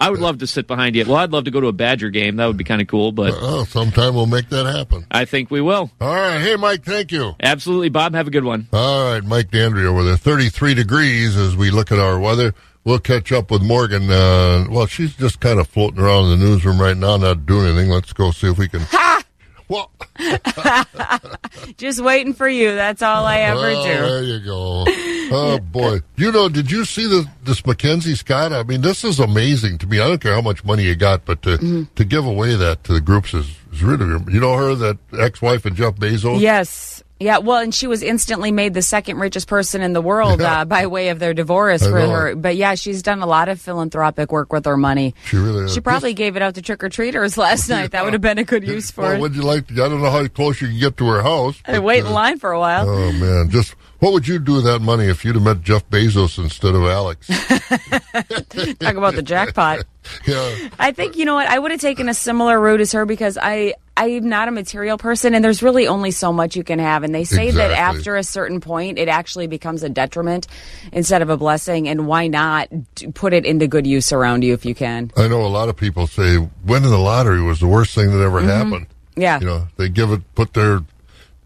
[0.00, 1.04] I would love to sit behind you.
[1.06, 2.36] Well, I'd love to go to a Badger game.
[2.36, 5.06] That would be kind of cool, but Oh, sometime we'll make that happen.
[5.10, 5.90] I think we will.
[6.00, 6.38] All right.
[6.40, 7.34] Hey, Mike, thank you.
[7.42, 8.14] Absolutely, Bob.
[8.14, 8.68] Have a good one.
[8.72, 10.16] All right, Mike Dandry over there.
[10.16, 12.54] 33 degrees as we look at our weather.
[12.84, 14.10] We'll catch up with Morgan.
[14.10, 17.66] Uh, well, she's just kind of floating around in the newsroom right now, not doing
[17.66, 17.90] anything.
[17.90, 18.80] Let's go see if we can.
[18.80, 19.22] Ha!
[19.70, 19.88] Well,
[21.76, 22.74] Just waiting for you.
[22.74, 23.88] That's all I ever well, do.
[23.88, 24.84] There you go.
[25.32, 26.00] Oh, boy.
[26.16, 28.52] You know, did you see this, this Mackenzie Scott?
[28.52, 30.00] I mean, this is amazing to me.
[30.00, 31.82] I don't care how much money you got, but to, Mm-hmm.
[31.94, 35.40] to give away that to the groups is, is really, you know her, that ex
[35.40, 36.40] wife of Jeff Bezos?
[36.40, 37.04] Yes.
[37.22, 40.62] Yeah, well, and she was instantly made the second richest person in the world Yeah.
[40.62, 42.34] uh, by way of their divorce for her.
[42.34, 45.14] But yeah, she's done a lot of philanthropic work with her money.
[45.26, 45.74] She really has.
[45.74, 47.90] She probably gave it out to trick or treaters last night.
[47.90, 49.20] That would have been a good use for Well, it.
[49.20, 51.60] would you like to, I don't know how close you can get to her house.
[51.66, 52.88] But, wait in uh, line for a while.
[52.88, 55.86] Oh man, just what would you do with that money if you'd have met Jeff
[55.90, 57.26] Bezos instead of Alex?
[57.28, 59.84] Talk about the jackpot.
[60.26, 63.04] yeah, I think you know what I would have taken a similar route as her
[63.04, 66.78] because I I'm not a material person and there's really only so much you can
[66.78, 70.46] have and they say that after a certain point it actually becomes a detriment
[70.92, 72.68] instead of a blessing and why not
[73.14, 75.10] put it into good use around you if you can.
[75.16, 78.22] I know a lot of people say winning the lottery was the worst thing that
[78.22, 78.86] ever happened.
[78.86, 79.20] Mm-hmm.
[79.20, 79.40] Yeah.
[79.40, 80.80] You know, they give it, put their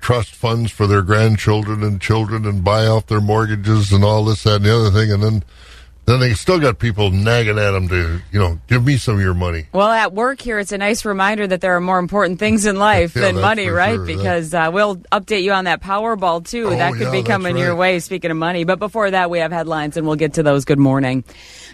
[0.00, 4.44] trust funds for their grandchildren and children and buy off their mortgages and all this,
[4.44, 5.44] that, and the other thing, and then
[6.06, 9.20] then they still got people nagging at them to, you know, give me some of
[9.20, 9.66] your money.
[9.72, 12.76] Well, at work here, it's a nice reminder that there are more important things in
[12.78, 13.94] life Yeah, than money, right?
[13.94, 14.04] sure.
[14.06, 16.66] Because uh, we'll update you on that Powerball too.
[16.66, 17.98] Oh, that could yeah, be coming that's your way.
[18.00, 20.64] Speaking of money, but before that, we have headlines, and we'll get to those.
[20.64, 21.24] Good morning.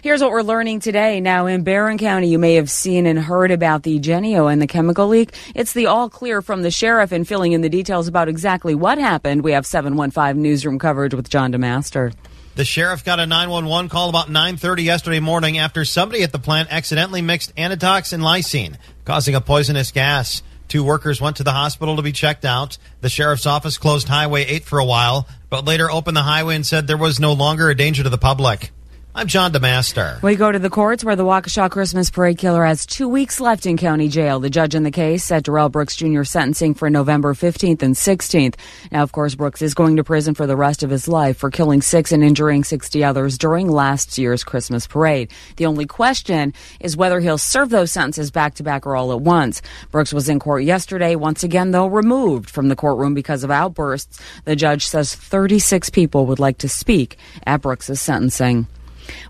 [0.01, 1.19] Here's what we're learning today.
[1.19, 4.67] Now, in Barron County, you may have seen and heard about the Jennie-O and the
[4.67, 5.35] chemical leak.
[5.53, 8.97] It's the all clear from the sheriff, and filling in the details about exactly what
[8.97, 9.43] happened.
[9.43, 12.13] We have 715 newsroom coverage with John DeMaster.
[12.53, 16.67] The sheriff got a 911 call about 9:30 yesterday morning after somebody at the plant
[16.69, 18.75] accidentally mixed anatox and lysine,
[19.05, 20.41] causing a poisonous gas.
[20.67, 22.77] Two workers went to the hospital to be checked out.
[22.99, 26.65] The sheriff's office closed Highway 8 for a while, but later opened the highway and
[26.65, 28.71] said there was no longer a danger to the public.
[29.13, 30.21] I'm John DeMaster.
[30.21, 33.65] We go to the courts where the Waukesha Christmas parade killer has two weeks left
[33.65, 34.39] in county jail.
[34.39, 36.23] The judge in the case set Darrell Brooks Jr.
[36.23, 38.55] sentencing for November 15th and 16th.
[38.89, 41.51] Now, of course, Brooks is going to prison for the rest of his life for
[41.51, 45.29] killing six and injuring 60 others during last year's Christmas parade.
[45.57, 49.19] The only question is whether he'll serve those sentences back to back or all at
[49.19, 49.61] once.
[49.91, 54.21] Brooks was in court yesterday, once again, though, removed from the courtroom because of outbursts.
[54.45, 58.67] The judge says 36 people would like to speak at Brooks's sentencing.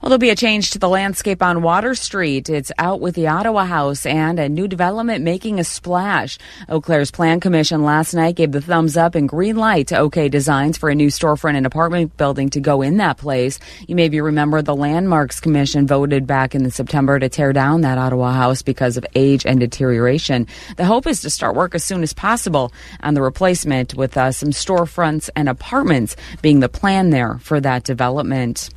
[0.02, 2.50] Well, there'll be a change to the landscape on Water Street.
[2.50, 6.38] It's out with the Ottawa House and a new development making a splash.
[6.70, 10.30] Eau Claire's Plan Commission last night gave the thumbs up and green light to OK
[10.30, 13.60] Designs for a new storefront and apartment building to go in that place.
[13.88, 18.32] You maybe remember the Landmarks Commission voted back in September to tear down that Ottawa
[18.32, 20.48] House because of age and deterioration.
[20.78, 24.32] The hope is to start work as soon as possible on the replacement with uh,
[24.32, 28.70] some storefronts and apartments being the plan there for that development.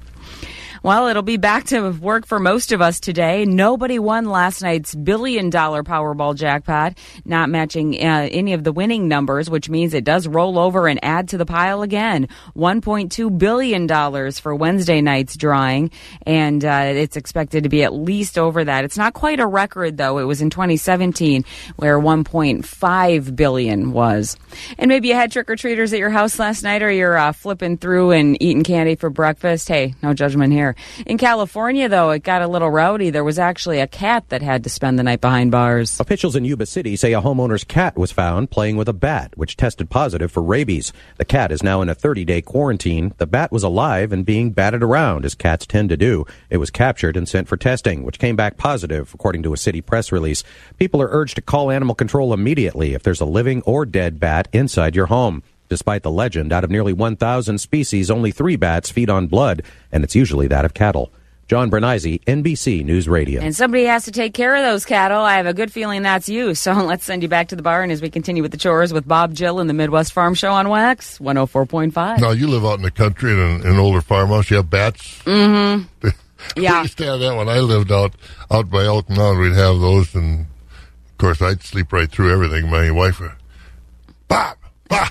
[0.85, 3.47] Well, it'll be back to work for most of us today.
[3.47, 9.09] Nobody won last night's billion dollar Powerball jackpot, not matching uh, any of the winning
[9.09, 12.29] numbers, which means it does roll over and add to the pile again.
[12.55, 15.91] $1.2 billion for Wednesday night's drawing,
[16.27, 18.85] and uh, it's expected to be at least over that.
[18.85, 20.19] It's not quite a record, though.
[20.19, 24.37] It was in 2017 where 1.5 billion was.
[24.77, 27.33] And maybe you had trick or treaters at your house last night, or you're uh,
[27.33, 29.67] flipping through and eating candy for breakfast.
[29.67, 30.74] Hey, no judgment here.
[31.07, 33.11] In California, though, it got a little rowdy.
[33.11, 35.99] There was actually a cat that had to spend the night behind bars.
[36.01, 39.57] Officials in Yuba City say a homeowner's cat was found playing with a bat, which
[39.57, 40.93] tested positive for rabies.
[41.17, 43.15] The cat is now in a 30 day quarantine.
[43.19, 46.25] The bat was alive and being batted around, as cats tend to do.
[46.51, 49.81] It was captured and sent for testing, which came back positive, according to a city
[49.81, 50.45] press release.
[50.79, 54.49] People are urged to call animal control immediately if there's a living or dead bat
[54.53, 55.43] inside your home.
[55.69, 60.05] Despite the legend, out of nearly 1,000 species, only three bats feed on blood, and
[60.05, 61.11] it's usually that of cattle.
[61.47, 63.43] John Bernizy, NBC News Radio.
[63.43, 65.21] And somebody has to take care of those cattle.
[65.21, 66.55] I have a good feeling that's you.
[66.55, 69.07] So let's send you back to the barn as we continue with the chores with
[69.07, 72.21] Bob Jill in the Midwest Farm Show on Wax 104.5.
[72.21, 74.51] Now, you live out in the country in an, an older farmhouse.
[74.51, 75.19] You have bats?
[75.25, 76.09] Mm-hmm.
[76.59, 76.81] Yeah.
[76.81, 78.15] we used to have that when I lived out
[78.51, 79.39] out by Elk Mound.
[79.39, 82.69] We'd have those, and of course, I'd sleep right through everything.
[82.69, 83.33] My wife would,
[84.29, 84.59] Bob,
[84.91, 85.11] Bob.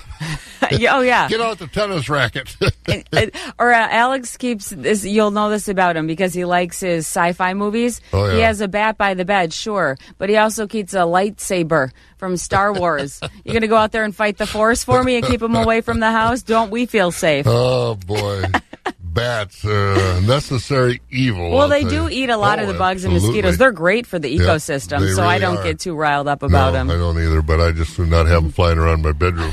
[0.90, 2.56] oh yeah, get out the tennis racket.
[3.58, 5.04] or uh, Alex keeps this.
[5.04, 8.00] You'll know this about him because he likes his sci-fi movies.
[8.12, 8.34] Oh, yeah.
[8.34, 12.36] He has a bat by the bed, sure, but he also keeps a lightsaber from
[12.36, 13.20] Star Wars.
[13.44, 15.80] You're gonna go out there and fight the Force for me and keep him away
[15.80, 16.42] from the house?
[16.42, 17.46] Don't we feel safe?
[17.48, 18.44] oh boy,
[19.14, 21.50] bats, uh, necessary evil.
[21.50, 22.08] Well, I'll they do you.
[22.10, 23.56] eat a lot Oh, of the bugs and mosquitoes.
[23.56, 25.62] They're great for the Yeah, ecosystem, so I don't are.
[25.62, 26.90] get too riled up about no, them.
[26.90, 29.52] I don't either, but I just do not have them flying around my bedroom.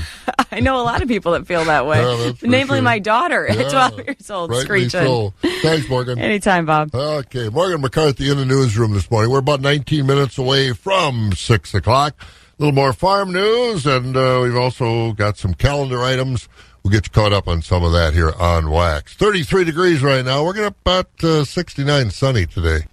[0.51, 2.01] I know a lot of people that feel that way.
[2.01, 2.81] Yeah, Namely, sure.
[2.81, 4.89] my daughter at Yeah, 12 years old, screeching.
[4.89, 5.33] so.
[5.61, 6.19] Thanks, Morgan.
[6.19, 6.93] Anytime, Bob.
[6.93, 9.31] Okay, Morgan McCarthy in the newsroom this morning.
[9.31, 12.15] We're about 19 minutes away from 6 o'clock.
[12.19, 16.47] A little more farm news, and uh, we've also got some calendar items.
[16.83, 19.13] We'll get you caught up on some of that here on Wax.
[19.13, 20.43] 33 degrees right now.
[20.43, 22.87] We're going to about uh, 69 sunny today.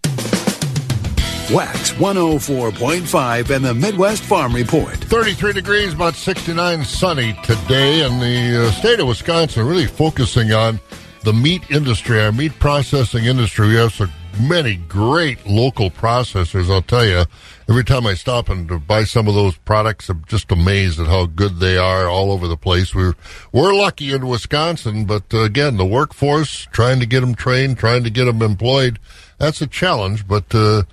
[1.51, 4.95] Wax 104.5 and the Midwest Farm Report.
[4.95, 10.79] 33 degrees, about 69 sunny today, and the uh, state of Wisconsin really focusing on
[11.25, 13.69] the meat industry, our meat processing industry.
[13.69, 14.09] We have so
[14.39, 17.25] many great local processors, I'll tell you.
[17.69, 21.07] Every time I stop and to buy some of those products, I'm just amazed at
[21.07, 22.95] how good they are all over the place.
[22.95, 23.13] We're,
[23.53, 28.05] we're lucky in Wisconsin, but uh, again, the workforce, trying to get them trained, trying
[28.05, 28.99] to get them employed,
[29.37, 30.85] that's a challenge, but uh,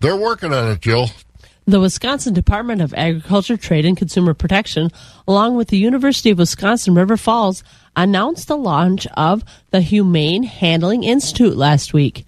[0.00, 1.10] they're working on it, Jill.
[1.66, 4.90] The Wisconsin Department of Agriculture, Trade, and Consumer Protection,
[5.28, 7.62] along with the University of Wisconsin River Falls,
[7.94, 12.24] announced the launch of the Humane Handling Institute last week.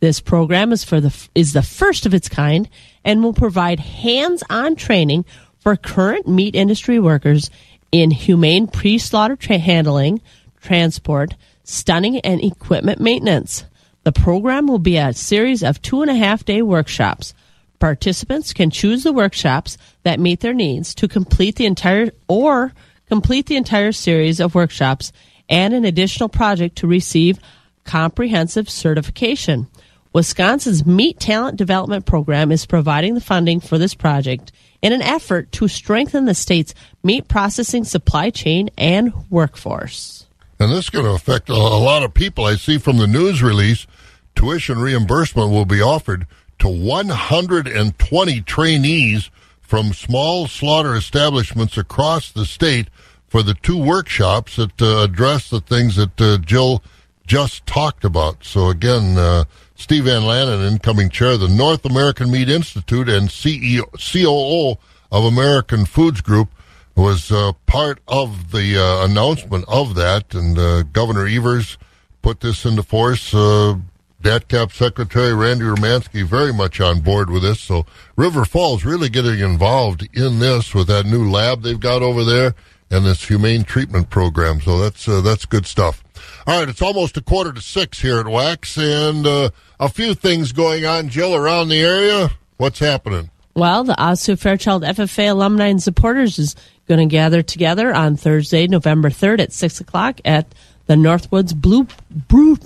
[0.00, 2.68] This program is for the is the first of its kind
[3.06, 5.24] and will provide hands-on training
[5.60, 7.48] for current meat industry workers
[7.92, 10.20] in humane pre-slaughter tra- handling,
[10.60, 13.64] transport, stunning, and equipment maintenance.
[14.02, 17.32] The program will be a series of two and a half day workshops.
[17.78, 22.72] Participants can choose the workshops that meet their needs to complete the entire or
[23.08, 25.12] complete the entire series of workshops
[25.48, 27.38] and an additional project to receive
[27.84, 29.68] comprehensive certification.
[30.16, 34.50] Wisconsin's Meat Talent Development Program is providing the funding for this project
[34.80, 40.26] in an effort to strengthen the state's meat processing supply chain and workforce.
[40.58, 42.46] And this is going to affect a, lot of people.
[42.46, 43.86] I see from the news release,
[44.34, 46.26] tuition reimbursement will be offered
[46.60, 52.88] to 120 trainees from small slaughter establishments across the state
[53.26, 56.82] for the two workshops that uh, address the things that uh, Jill
[57.26, 58.44] just talked about.
[58.44, 59.44] So again, uh,
[59.76, 64.78] Steve Van Lannen, incoming chair of the North American Meat Institute and CEO, COO
[65.12, 66.48] of American Foods Group,
[66.96, 71.76] was uh, part of the uh, announcement of that, and uh, Governor Evers
[72.22, 73.34] put this into force.
[73.34, 73.76] Uh,
[74.22, 77.60] DATCAP Secretary Randy Romanski very much on board with this.
[77.60, 77.84] So
[78.16, 82.54] River Falls really getting involved in this with that new lab they've got over there
[82.90, 84.60] and this humane treatment program.
[84.60, 86.02] So that's uh, that's good stuff.
[86.46, 89.50] All right, it's almost a quarter to six here at Wax, and uh,
[89.80, 92.30] a few things going on, Jill, around the area.
[92.56, 93.30] What's happening?
[93.54, 96.56] Well, the Osseo Fairchild FFA alumni and supporters is
[96.88, 100.46] going to gather together on Thursday, November 3rd at 6 o'clock at
[100.86, 102.56] the Northwoods Blue Brew.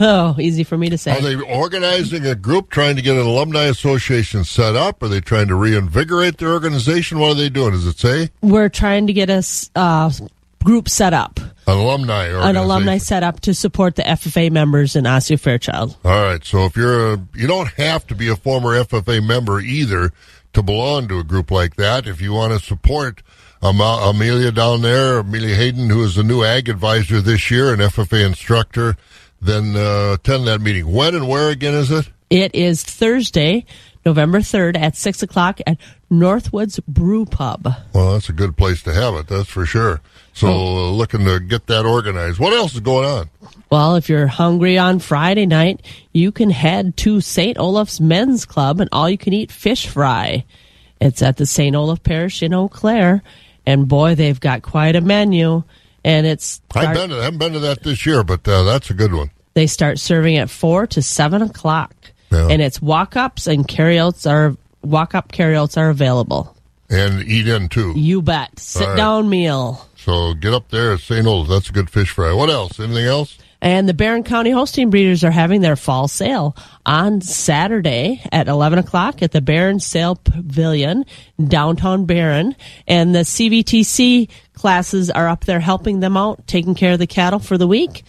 [0.00, 1.16] Oh, easy for me to say.
[1.16, 5.02] Are they organizing a group trying to get an alumni association set up?
[5.02, 7.18] Are they trying to reinvigorate their organization?
[7.18, 7.70] What are they doing?
[7.70, 8.30] Does it say?
[8.42, 9.42] We're trying to get a
[9.74, 10.10] uh,
[10.62, 15.06] group set up, An alumni an alumni set up to support the FFA members in
[15.06, 15.96] Osseo Fairchild.
[16.04, 16.44] All right.
[16.44, 20.12] So if you're a, you don't have to be a former FFA member either
[20.54, 22.06] to belong to a group like that.
[22.06, 23.22] If you want to support
[23.62, 27.78] um, Amelia down there, Amelia Hayden, who is the new ag advisor this year, an
[27.78, 28.96] FFA instructor,
[29.40, 30.90] then uh, attend that meeting.
[30.90, 32.08] When and where again is it?
[32.28, 33.66] It is Thursday,
[34.04, 35.78] November 3rd at 6 o'clock at
[36.10, 37.68] Northwoods Brew Pub.
[37.94, 39.28] Well, that's a good place to have it.
[39.28, 40.00] That's for sure.
[40.34, 42.38] So uh, looking to get that organized.
[42.38, 43.30] What else is going on?
[43.70, 47.58] Well, if you're hungry on Friday night, you can head to St.
[47.58, 50.44] Olaf's Men's Club and all you can eat fish fry.
[51.00, 51.74] It's at the St.
[51.76, 53.22] Olaf Parish in Eau Claire.
[53.66, 55.62] And boy, they've got quite a menu.
[56.04, 58.90] And it's I've been to, I haven't been to that this year, but uh, that's
[58.90, 59.30] a good one.
[59.54, 61.94] they start serving at four to seven o'clock.
[62.30, 62.48] Yeah.
[62.48, 66.56] And it's walk ups and carryouts are walk up carryouts are available.
[66.90, 67.92] And eat in too.
[67.96, 68.58] You bet.
[68.58, 68.96] Sit All right.
[68.96, 69.86] down meal.
[70.04, 71.24] So get up there at St.
[71.24, 71.48] Olaf.
[71.48, 72.32] That's a good fish fry.
[72.32, 72.80] What else?
[72.80, 73.38] Anything else?
[73.60, 78.80] And the Barron County Holstein Breeders are having their fall sale on Saturday at 11
[78.80, 81.04] o'clock at the Barron Sale Pavilion,
[81.46, 82.56] downtown Barron.
[82.88, 87.38] And the CVTC classes are up there helping them out, taking care of the cattle
[87.38, 88.02] for the week,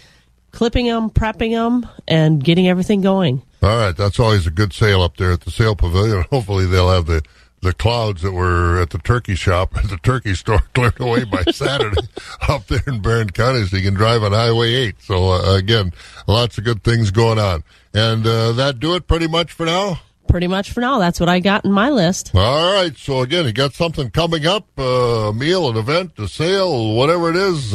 [0.51, 3.43] clipping them, prepping them, and getting everything going.
[3.61, 6.25] All right, that's always a good sale up there at the sale pavilion.
[6.31, 7.21] Hopefully, they'll have the
[7.64, 11.43] the clouds that were at the turkey shop at the turkey store cleared away by
[11.51, 12.07] Saturday
[12.47, 15.01] up there in Barron County, so you can drive on Highway Eight.
[15.01, 15.93] So uh, again,
[16.28, 20.01] lots of good things going on, and uh, that do it pretty much for now.
[20.28, 22.32] Pretty much for now, that's what I got in my list.
[22.34, 26.28] All right, so again, you got something coming up, uh, a meal, an event, a
[26.28, 27.74] sale, whatever it is.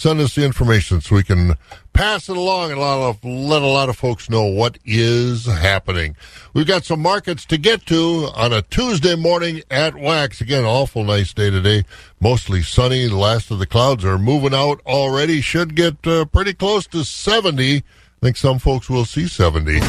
[0.00, 1.56] Send us the information so we can
[1.92, 5.44] pass it along and a lot of, let a lot of folks know what is
[5.44, 6.16] happening.
[6.54, 10.40] We've got some markets to get to on a Tuesday morning at Wax.
[10.40, 11.84] Again, awful nice day today.
[12.18, 13.08] Mostly sunny.
[13.08, 15.42] The last of the clouds are moving out already.
[15.42, 17.76] Should get uh, pretty close to 70.
[17.76, 17.82] I
[18.22, 19.80] think some folks will see 70.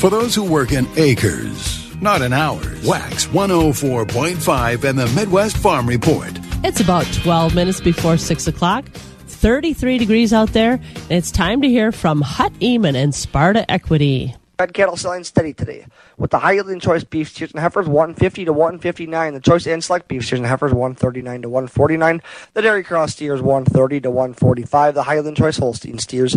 [0.00, 5.88] For those who work in acres, not in hours, Wax 104.5 and the Midwest Farm
[5.88, 6.38] Report.
[6.64, 8.86] It's about 12 minutes before 6 o'clock.
[9.26, 10.80] 33 degrees out there.
[10.94, 14.34] And it's time to hear from Hut Eamon and Sparta Equity.
[14.58, 15.84] Red cattle selling steady today,
[16.16, 19.34] with the high yielding choice beef steers and heifers 150 to 159.
[19.34, 22.22] The choice and select beef steers and heifers 139 to 149.
[22.54, 24.94] The dairy cross steers 130 to 145.
[24.94, 26.32] The high yielding choice Holstein steers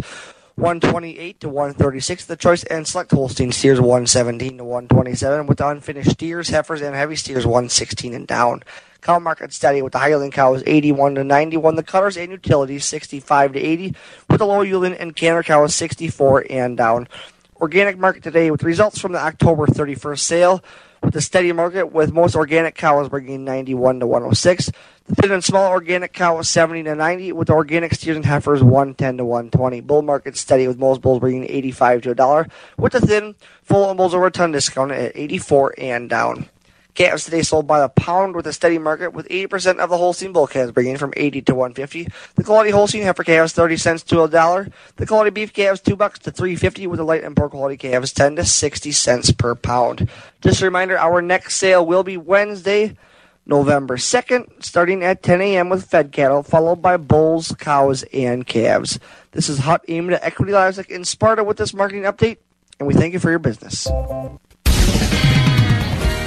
[0.55, 2.25] 128 to 136.
[2.25, 5.47] The choice and select Holstein steers 117 to 127.
[5.47, 8.63] With the unfinished steers, heifers, and heavy steers 116 and down.
[9.07, 11.75] Cow market steady with the high yielding cows 81 to 91.
[11.75, 13.95] The cutters and utilities 65 to 80.
[14.29, 17.07] With the low yielding and canner cows 64 and down.
[17.55, 20.61] Organic market today with results from the October 31st sale.
[21.01, 24.71] With the steady market with most organic cows bringing 91 to 106.
[25.05, 28.61] The thin and small organic cow was 70 to 90, with organic steers and heifers
[28.61, 29.79] 110 to 120.
[29.79, 32.47] Bull market steady with most bulls bringing 85 to a dollar,
[32.77, 36.49] with the thin, full, and bulls over a ton discount at 84 and down.
[36.97, 40.47] Calves today sold by the pound with a steady market, with 80% of the bull
[40.47, 42.07] calves bringing from 80 to 150.
[42.33, 44.67] The quality Holstein heifer calves 30 cents to a dollar.
[44.95, 48.11] The quality beef calves 2 bucks to 350, with the light and poor quality calves
[48.13, 50.09] 10 to 60 cents per pound.
[50.41, 52.97] Just a reminder, our next sale will be Wednesday,
[53.45, 55.69] November 2nd, starting at 10 a.m.
[55.69, 58.97] with fed cattle, followed by bulls, cows, and calves.
[59.33, 62.37] This is Hot aimed at Equity Livestock in Sparta with this marketing update,
[62.79, 63.87] and we thank you for your business.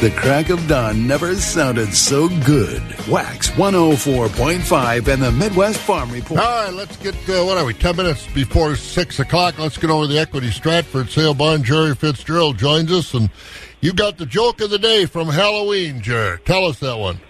[0.01, 2.81] The crack of dawn never sounded so good.
[3.07, 6.41] Wax 104.5 and the Midwest Farm Report.
[6.41, 9.59] All right, let's get, uh, what are we, 10 minutes before 6 o'clock.
[9.59, 11.63] Let's get over to the Equity Stratford sale barn.
[11.63, 13.29] Jerry Fitzgerald joins us, and
[13.83, 16.39] you got the joke of the day from Halloween, Jerry.
[16.47, 17.21] Tell us that one.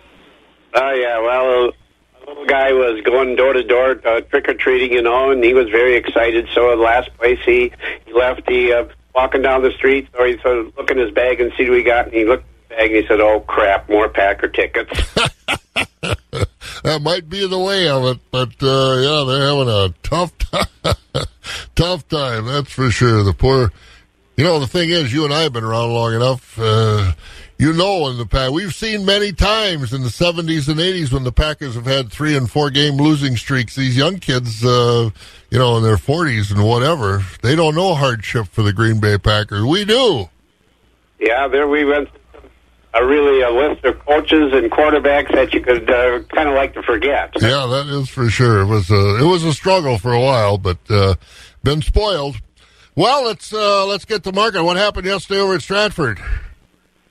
[0.73, 1.73] Oh yeah, well,
[2.25, 5.43] a little guy was going door to door uh, trick or treating, you know, and
[5.43, 6.49] he was very excited.
[6.55, 7.73] So the last place he
[8.07, 11.11] he left, he uh, walking down the street, or he sort of look in his
[11.11, 13.21] bag and see what he got, and he looked in his bag and he said,
[13.21, 14.93] "Oh crap, more Packer tickets."
[16.83, 20.97] That might be the way of it, but uh, yeah, they're having a tough time.
[21.75, 23.23] tough time, that's for sure.
[23.23, 23.71] The poor,
[24.37, 26.59] you know, the thing is, you and I have been around long enough.
[26.59, 27.13] Uh,
[27.59, 31.25] you know in the past we've seen many times in the 70s and 80s when
[31.25, 35.11] the packers have had three and four game losing streaks these young kids uh,
[35.51, 39.19] you know in their 40s and whatever they don't know hardship for the green bay
[39.19, 40.31] packers we do
[41.19, 42.09] Yeah, there we went.
[42.93, 46.75] A really a list of coaches and quarterbacks that you could uh, kind of like
[46.75, 47.31] to forget.
[47.41, 50.59] yeah that is for sure it was a, it was a struggle for a while
[50.59, 51.15] but uh,
[51.63, 52.37] been spoiled
[52.97, 56.19] well let's uh, let's get to market what happened yesterday over at stratford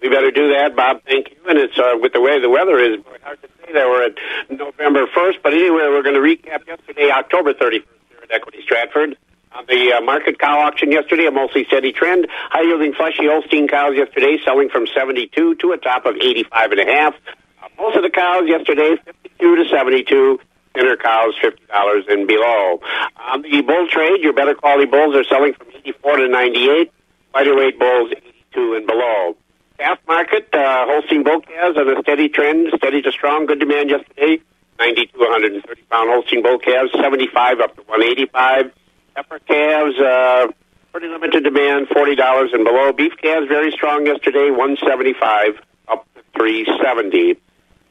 [0.01, 1.01] We better do that, Bob.
[1.05, 1.37] Thank you.
[1.47, 4.15] And it's uh, with the way the weather is, hard to say that we're at
[4.49, 5.37] November 1st.
[5.43, 9.17] But anyway, we're going to recap yesterday, October 31st, here at Equity Stratford.
[9.51, 12.27] On the uh, market cow auction yesterday, a mostly steady trend.
[12.51, 16.79] High yielding fleshy Holstein cows yesterday selling from 72 to a top of 85 and
[16.81, 17.15] a half.
[17.61, 20.39] Uh, most of the cows yesterday 52 to 72.
[20.75, 22.79] Thinner cows $50 and below.
[23.17, 26.91] On the bull trade, your better quality bulls are selling from 84 to 98.
[27.33, 29.35] Lighter weight bulls 82 and below.
[29.79, 33.89] Calf market, uh, Holstein bull calves on a steady trend, steady to strong, good demand
[33.89, 34.43] yesterday.
[34.77, 38.71] 90 to 130 pound Holstein bull calves, 75 up to 185.
[39.15, 40.47] Heifer calves, uh,
[40.91, 42.91] pretty limited demand, $40 and below.
[42.93, 47.39] Beef calves very strong yesterday, 175 up to 370.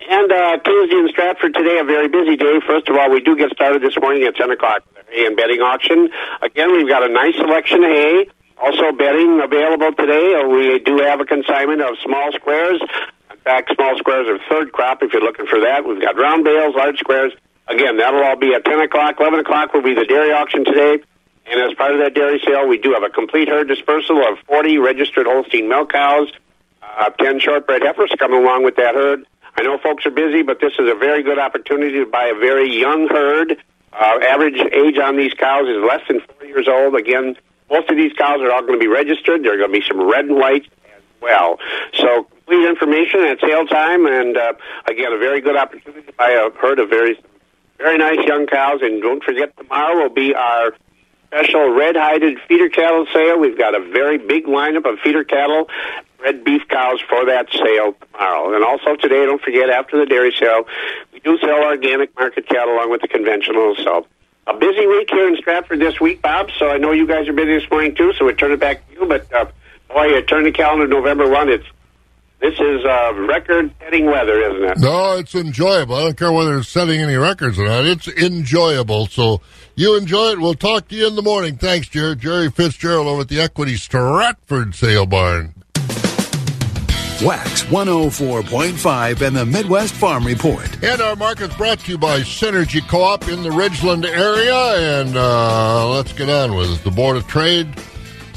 [0.08, 2.60] And uh, Tuesday in Stratford today, a very busy day.
[2.66, 5.26] First of all, we do get started this morning at 10 o'clock with the hay
[5.26, 6.08] and bedding auction.
[6.40, 8.26] Again, we've got a nice selection of hay.
[8.58, 10.34] Also, bedding available today.
[10.34, 12.80] Uh, we do have a consignment of small squares.
[13.30, 15.86] In fact, small squares are third crop if you're looking for that.
[15.86, 17.32] We've got round bales, large squares.
[17.68, 19.16] Again, that'll all be at 10 o'clock.
[19.20, 21.02] 11 o'clock will be the dairy auction today.
[21.50, 24.38] And as part of that dairy sale, we do have a complete herd dispersal of
[24.46, 26.30] 40 registered Holstein milk cows,
[26.82, 29.26] uh, 10 shortbred heifers coming along with that herd.
[29.56, 32.38] I know folks are busy, but this is a very good opportunity to buy a
[32.38, 33.56] very young herd.
[33.92, 36.94] Uh, average age on these cows is less than four years old.
[36.94, 37.36] Again,
[37.70, 39.42] most of these cows are all going to be registered.
[39.42, 40.66] There are going to be some red and white
[40.96, 41.58] as well.
[41.94, 44.52] So complete information at sale time, and uh,
[44.86, 47.18] again, a very good opportunity to buy a herd of very,
[47.78, 48.80] very nice young cows.
[48.82, 50.74] And don't forget, tomorrow will be our
[51.28, 53.38] special red-hided feeder cattle sale.
[53.38, 55.68] We've got a very big lineup of feeder cattle,
[56.20, 58.54] red beef cows for that sale tomorrow.
[58.54, 60.66] And also today, don't forget, after the dairy sale,
[61.12, 63.76] we do sell organic market cattle along with the conventional.
[63.76, 64.06] So
[64.46, 66.50] a busy week here in Stratford this week, Bob.
[66.58, 68.12] So I know you guys are busy this morning too.
[68.18, 69.06] So we turn it back to you.
[69.06, 69.46] But uh,
[69.88, 71.50] boy, you turn the calendar November one.
[71.50, 71.66] It's
[72.40, 74.78] this is uh, record-setting weather, isn't it?
[74.78, 75.96] No, it's enjoyable.
[75.96, 77.84] I don't care whether it's setting any records or not.
[77.84, 79.06] It's enjoyable.
[79.06, 79.40] So
[79.74, 80.40] you enjoy it.
[80.40, 81.56] We'll talk to you in the morning.
[81.56, 82.16] Thanks, Jerry.
[82.16, 85.54] Jerry Fitzgerald over at the Equity Stratford Sale Barn.
[87.20, 90.84] Wax 104.5 and the Midwest Farm Report.
[90.84, 95.00] And our market's brought to you by Synergy Co-op in the Ridgeland area.
[95.00, 96.84] And uh, let's get on with it.
[96.84, 97.66] The Board of Trade.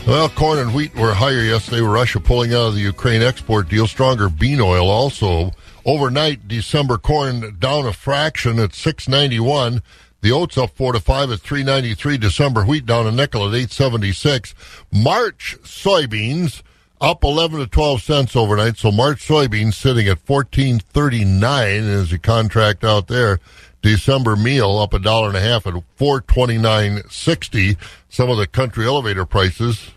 [0.08, 3.88] Well, corn and wheat were higher yesterday Russia pulling out of the Ukraine export deal.
[3.88, 5.52] Stronger bean oil also.
[5.86, 9.84] Overnight, December corn down a fraction at 691.
[10.22, 12.18] The oats up four to five at 393.
[12.18, 14.56] December wheat down a nickel at 876.
[14.92, 16.64] March soybeans
[17.00, 18.78] up 11 to 12 cents overnight.
[18.78, 23.40] So March soybeans sitting at 1439 is the contract out there.
[23.82, 27.78] December meal up a dollar and a half at 429.60.
[28.12, 29.90] Some of the country elevator prices.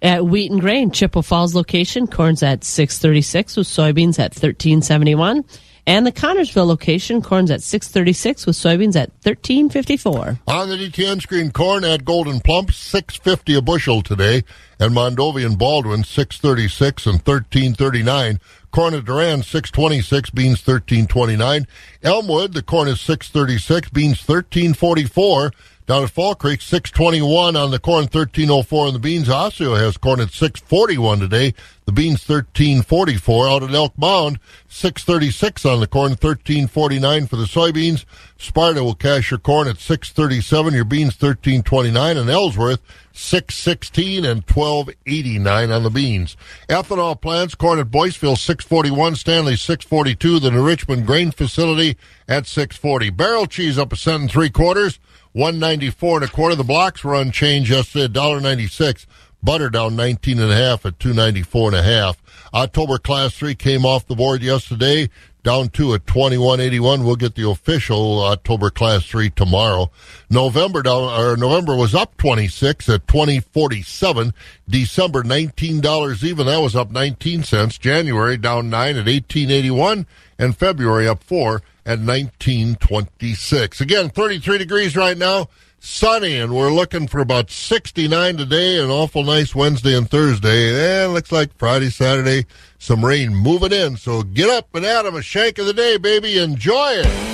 [0.00, 5.44] At Wheat and Grain, Chippewa Falls location, corn's at 636 with soybeans at 1371.
[5.84, 10.38] And the Connorsville location, corn's at 636 with soybeans at 1354.
[10.46, 14.44] On the DTN screen, corn at Gold'n Plump, 650 a bushel today.
[14.78, 18.38] And Mondovi and Baldwin, 636 and 1339.
[18.70, 21.66] Corn at Durand, 626, beans 1329.
[22.04, 25.50] Elmwood, the corn is 636, beans 1344.
[25.90, 29.28] Down at Fall Creek, 621 on the corn, 1304 on the beans.
[29.28, 31.52] Osseo has corn at 641 today.
[31.84, 34.38] The beans 1344 out at Elk Mound,
[34.68, 38.04] 636 on the corn, 1349 for the soybeans.
[38.38, 42.80] Sparta will cash your corn at 637, your beans 1329, and Ellsworth
[43.12, 46.36] 616 and 1289 on the beans.
[46.68, 51.96] Ethanol plants, corn at Boyceville 641, Stanley 642, the New Richmond grain facility
[52.28, 53.10] at 640.
[53.10, 55.00] Barrel cheese up a cent and three quarters.
[55.32, 56.54] 194 and a quarter.
[56.54, 59.06] The blocks were unchanged yesterday, $1.96.
[59.42, 62.22] Butter down 19 and a half at 294 and a half.
[62.52, 65.08] October class three came off the board yesterday,
[65.42, 67.04] down two at 2181.
[67.04, 69.90] We'll get the official October class three tomorrow.
[70.28, 74.34] November down, or November was up 26 at 2047.
[74.68, 76.46] December $19 even.
[76.46, 77.78] That was up 19 cents.
[77.78, 80.06] January down nine at 1881
[80.40, 83.80] and February up four at 1926.
[83.80, 88.82] Again, 33 degrees right now, sunny, and we're looking for about 69 today.
[88.82, 91.02] An awful nice Wednesday and Thursday.
[91.04, 92.46] And looks like Friday, Saturday,
[92.78, 93.96] some rain moving in.
[93.96, 96.38] So get up and at 'em a shank of the day, baby.
[96.38, 97.29] Enjoy it.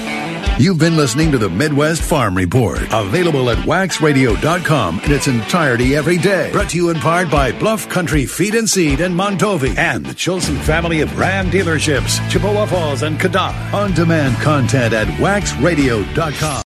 [0.58, 6.16] You've been listening to the Midwest Farm Report, available at waxradio.com in its entirety every
[6.16, 6.50] day.
[6.50, 10.14] Brought to you in part by Bluff Country Feed and Seed and Mondovi and the
[10.14, 13.74] Chilson family of Ram dealerships, Chippewa Falls and Cadott.
[13.74, 16.62] On demand content at waxradio.com.